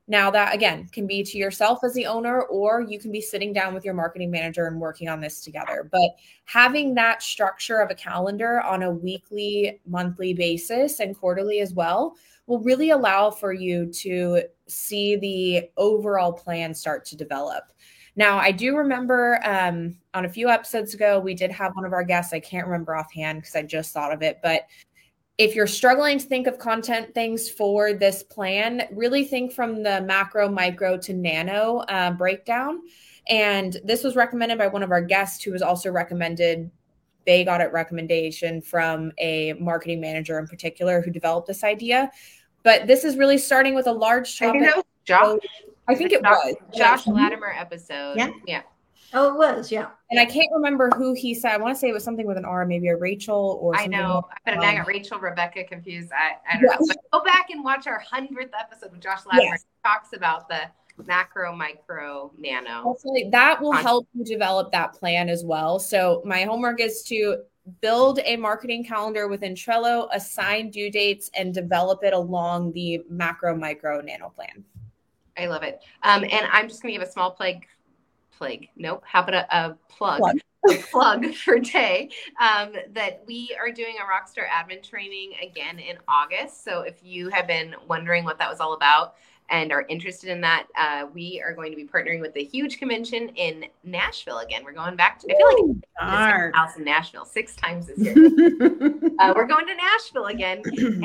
[0.09, 3.53] Now, that again can be to yourself as the owner, or you can be sitting
[3.53, 5.89] down with your marketing manager and working on this together.
[5.91, 6.11] But
[6.45, 12.17] having that structure of a calendar on a weekly, monthly basis and quarterly as well
[12.47, 17.65] will really allow for you to see the overall plan start to develop.
[18.15, 21.95] Now, I do remember um, on a few episodes ago, we did have one of
[21.95, 22.35] our guests.
[22.35, 24.67] I can't remember offhand because I just thought of it, but
[25.43, 30.01] if you're struggling to think of content things for this plan, really think from the
[30.03, 32.81] macro, micro to nano uh, breakdown.
[33.29, 36.71] And this was recommended by one of our guests who was also recommended.
[37.27, 42.11] They got it recommendation from a marketing manager in particular who developed this idea.
[42.63, 44.61] But this is really starting with a large I topic.
[44.61, 45.39] think that was Josh.
[45.89, 46.57] I think it Josh, was.
[46.77, 48.15] Josh Latimer episode.
[48.17, 48.31] Yeah.
[48.47, 48.63] Yeah.
[49.15, 49.89] Oh, it was, yeah.
[50.11, 51.53] And I can't remember who he said.
[51.53, 53.87] I want to say it was something with an R, maybe a Rachel or I
[53.87, 54.23] know.
[54.47, 56.11] I bet I Um, got Rachel, Rebecca confused.
[56.13, 56.87] I, I don't know.
[56.89, 59.43] But go back and watch our hundredth episode with Josh Latimer.
[59.53, 59.65] Yes.
[59.85, 60.61] Talks about the
[61.07, 62.83] macro, micro, nano.
[62.83, 63.87] Hopefully that will Content.
[63.87, 65.79] help you develop that plan as well.
[65.79, 67.43] So my homework is to
[67.81, 73.55] build a marketing calendar within Trello, assign due dates, and develop it along the macro,
[73.57, 74.65] micro, nano plan.
[75.39, 75.81] I love it.
[76.03, 77.67] Um, and I'm just gonna give a small plague.
[78.37, 78.71] Plague.
[78.77, 79.03] Nope.
[79.07, 80.19] How about a, a plug?
[80.19, 80.37] Plug.
[80.71, 82.09] A plug for Tay.
[82.41, 86.63] Um, that we are doing a Rockstar admin training again in August.
[86.63, 89.17] So if you have been wondering what that was all about
[89.51, 92.79] and are interested in that, uh, we are going to be partnering with the huge
[92.79, 94.63] convention in Nashville again.
[94.65, 95.27] We're going back to.
[95.31, 96.53] I feel like Darn.
[96.55, 98.15] house in Nashville six times this year.
[99.19, 100.63] uh, we're going to Nashville again,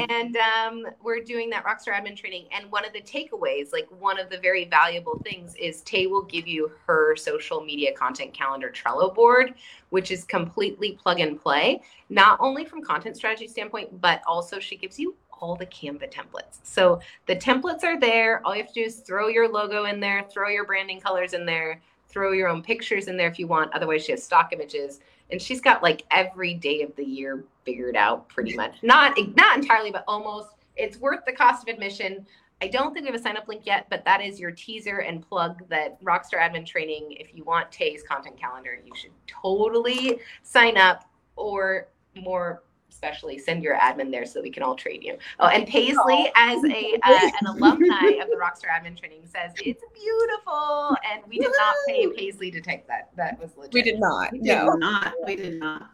[0.10, 2.46] and um, we're doing that Rockstar admin training.
[2.52, 6.24] And one of the takeaways, like one of the very valuable things, is Tay will
[6.24, 9.56] give you her social media content calendar Trello board,
[9.90, 14.78] which is completely plug and play, not only from content strategy standpoint, but also she
[14.78, 16.60] gives you all the Canva templates.
[16.64, 18.42] So the templates are there.
[18.46, 21.34] All you have to do is throw your logo in there, throw your branding colors
[21.34, 23.74] in there, throw your own pictures in there if you want.
[23.74, 25.00] Otherwise, she has stock images,
[25.32, 28.78] and she's got like every day of the year figured out pretty much.
[28.82, 30.50] Not not entirely, but almost.
[30.76, 32.26] It's worth the cost of admission.
[32.62, 35.00] I don't think we have a sign up link yet, but that is your teaser
[35.00, 37.12] and plug that Rockstar Admin Training.
[37.20, 42.64] If you want Tay's content calendar, you should totally sign up, or more
[42.98, 45.18] especially send your admin there so we can all trade you.
[45.40, 49.84] Oh, and Paisley, as a uh, an alumni of the Rockstar Admin Training, says it's
[49.94, 53.10] beautiful, and we did not pay Paisley to take that.
[53.16, 53.74] That was legit.
[53.74, 54.32] We did not.
[54.32, 54.74] We No.
[54.74, 55.14] not.
[55.26, 55.92] We did not.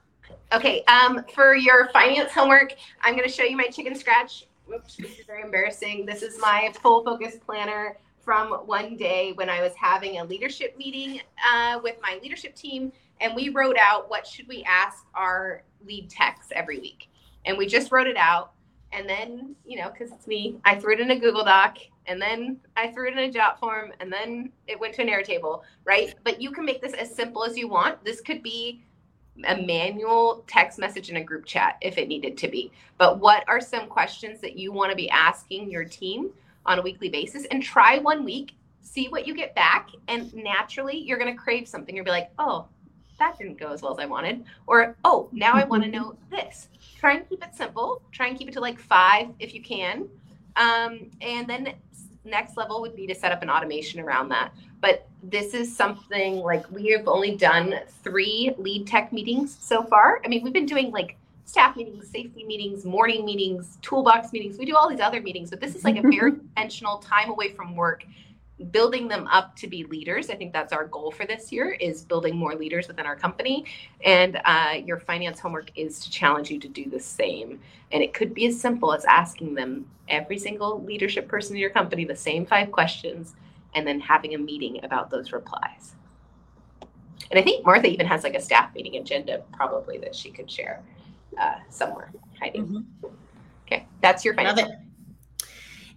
[0.54, 4.46] Okay, um, for your finance homework, I'm going to show you my chicken scratch.
[4.66, 6.06] Whoops, this is very embarrassing.
[6.06, 10.78] This is my full focus planner from one day when I was having a leadership
[10.78, 12.94] meeting uh, with my leadership team,
[13.24, 17.10] and we wrote out what should we ask our lead techs every week,
[17.46, 18.52] and we just wrote it out.
[18.92, 22.22] And then, you know, because it's me, I threw it in a Google Doc, and
[22.22, 26.14] then I threw it in a JotForm, and then it went to an Airtable, right?
[26.24, 28.06] But you can make this as simple as you want.
[28.06, 28.84] This could be
[29.46, 32.72] a manual text message in a group chat if it needed to be.
[33.00, 36.30] But what are some questions that you want to be asking your team
[36.68, 37.46] on a weekly basis?
[37.46, 39.90] And try one week, see what you get back.
[40.08, 41.96] And naturally, you're going to crave something.
[41.96, 42.68] You'll be like, oh,
[43.20, 44.44] that didn't go as well as I wanted.
[44.68, 46.70] Or, oh, now I want to know this.
[46.98, 48.02] Try and keep it simple.
[48.12, 50.08] Try and keep it to like five if you can.
[50.56, 51.74] Um, and then
[52.26, 54.54] next level would be to set up an automation around that
[54.84, 60.20] but this is something like we have only done three lead tech meetings so far.
[60.26, 64.58] I mean, we've been doing like staff meetings, safety meetings, morning meetings, toolbox meetings.
[64.58, 67.54] We do all these other meetings, but this is like a very intentional time away
[67.54, 68.04] from work,
[68.72, 70.30] building them up to be leaders.
[70.30, 73.66] I think that's our goal for this year is building more leaders within our company.
[74.06, 77.60] And uh, your finance homework is to challenge you to do the same.
[77.92, 81.72] And it could be as simple as asking them every single leadership person in your
[81.72, 83.36] company the same five questions
[83.76, 85.96] and then having a meeting about those replies.
[87.32, 90.50] And I think Martha even has like a staff meeting agenda probably that she could
[90.50, 90.84] share
[91.40, 92.12] uh, somewhere.
[92.40, 92.64] Heidi.
[93.66, 94.68] Okay, that's your Love it.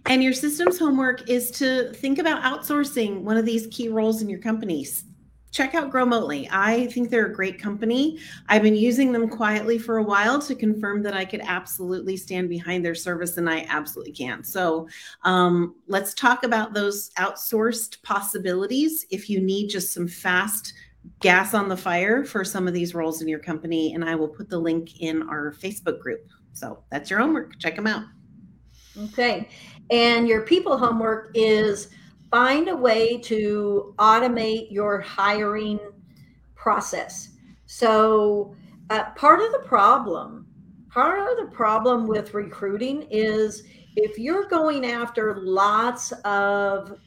[0.09, 4.29] And your systems homework is to think about outsourcing one of these key roles in
[4.29, 5.03] your companies.
[5.51, 6.47] Check out Growmotely.
[6.49, 8.19] I think they're a great company.
[8.47, 12.47] I've been using them quietly for a while to confirm that I could absolutely stand
[12.47, 14.43] behind their service, and I absolutely can.
[14.43, 14.87] So
[15.23, 19.05] um, let's talk about those outsourced possibilities.
[19.09, 20.73] If you need just some fast
[21.19, 24.29] gas on the fire for some of these roles in your company, and I will
[24.29, 26.29] put the link in our Facebook group.
[26.53, 27.59] So that's your homework.
[27.59, 28.03] Check them out.
[29.05, 29.47] Okay.
[29.89, 31.89] And your people homework is
[32.31, 35.79] find a way to automate your hiring
[36.55, 37.29] process.
[37.65, 38.55] So,
[38.89, 40.47] uh, part of the problem,
[40.89, 43.63] part of the problem with recruiting is
[43.95, 46.97] if you're going after lots of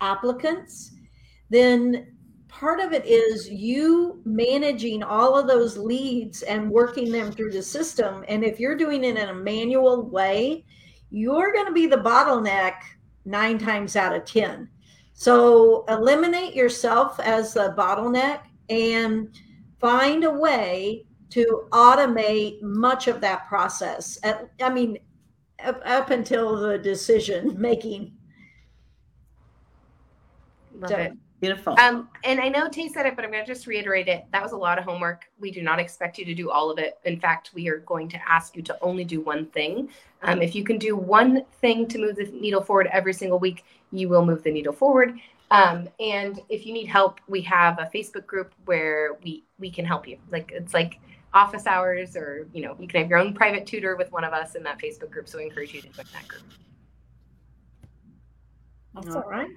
[0.00, 0.92] applicants,
[1.50, 2.16] then
[2.48, 7.62] part of it is you managing all of those leads and working them through the
[7.62, 8.24] system.
[8.28, 10.64] And if you're doing it in a manual way,
[11.16, 12.74] you're going to be the bottleneck
[13.24, 14.68] nine times out of 10.
[15.14, 19.34] So eliminate yourself as the bottleneck and
[19.80, 24.18] find a way to automate much of that process.
[24.22, 24.98] At, I mean,
[25.64, 28.12] up, up until the decision making.
[30.74, 31.12] Love So- it.
[31.40, 31.78] Beautiful.
[31.78, 34.24] Um, and I know Tay said it, but I'm going to just reiterate it.
[34.32, 35.26] That was a lot of homework.
[35.38, 36.98] We do not expect you to do all of it.
[37.04, 39.90] In fact, we are going to ask you to only do one thing.
[40.22, 43.64] Um, if you can do one thing to move the needle forward every single week,
[43.92, 45.18] you will move the needle forward.
[45.50, 49.84] Um, and if you need help, we have a Facebook group where we we can
[49.84, 50.18] help you.
[50.30, 50.98] Like it's like
[51.34, 54.32] office hours, or you know, you can have your own private tutor with one of
[54.32, 55.28] us in that Facebook group.
[55.28, 56.42] So we encourage you to join that group.
[58.94, 59.50] That's all right.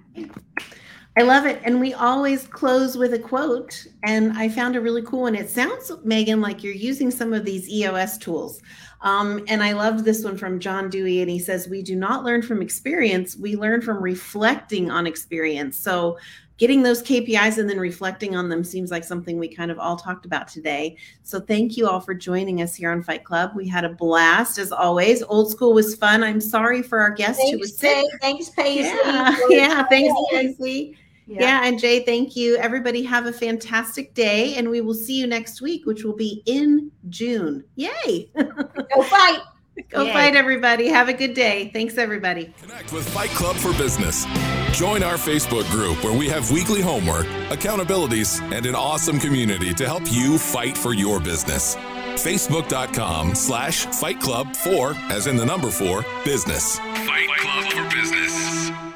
[1.19, 1.59] I love it.
[1.65, 3.85] And we always close with a quote.
[4.03, 5.35] And I found a really cool one.
[5.35, 8.61] It sounds, Megan, like you're using some of these EOS tools.
[9.01, 11.19] Um, and I loved this one from John Dewey.
[11.19, 15.77] And he says, We do not learn from experience, we learn from reflecting on experience.
[15.77, 16.17] So
[16.57, 19.97] getting those KPIs and then reflecting on them seems like something we kind of all
[19.97, 20.95] talked about today.
[21.23, 23.51] So thank you all for joining us here on Fight Club.
[23.57, 25.21] We had a blast as always.
[25.23, 26.23] Old school was fun.
[26.23, 28.05] I'm sorry for our guest who was sick.
[28.21, 28.83] Thanks, Paisley.
[28.83, 29.83] Yeah, yeah.
[29.89, 30.13] Thanks.
[30.31, 30.97] Paisley.
[31.29, 31.61] Yeah.
[31.63, 32.57] and Jay, thank you.
[32.57, 36.41] Everybody have a fantastic day, and we will see you next week, which will be
[36.45, 37.63] in June.
[37.75, 38.31] Yay!
[38.35, 39.39] Go fight.
[39.89, 40.11] Go Yay.
[40.11, 40.89] fight, everybody.
[40.89, 41.69] Have a good day.
[41.71, 42.53] Thanks, everybody.
[42.61, 44.25] Connect with Fight Club for Business.
[44.77, 49.85] Join our Facebook group where we have weekly homework, accountabilities, and an awesome community to
[49.85, 51.75] help you fight for your business.
[52.15, 56.77] Facebook.com slash Fight Club for, as in the number four, business.
[56.79, 58.88] Fight Club for Business.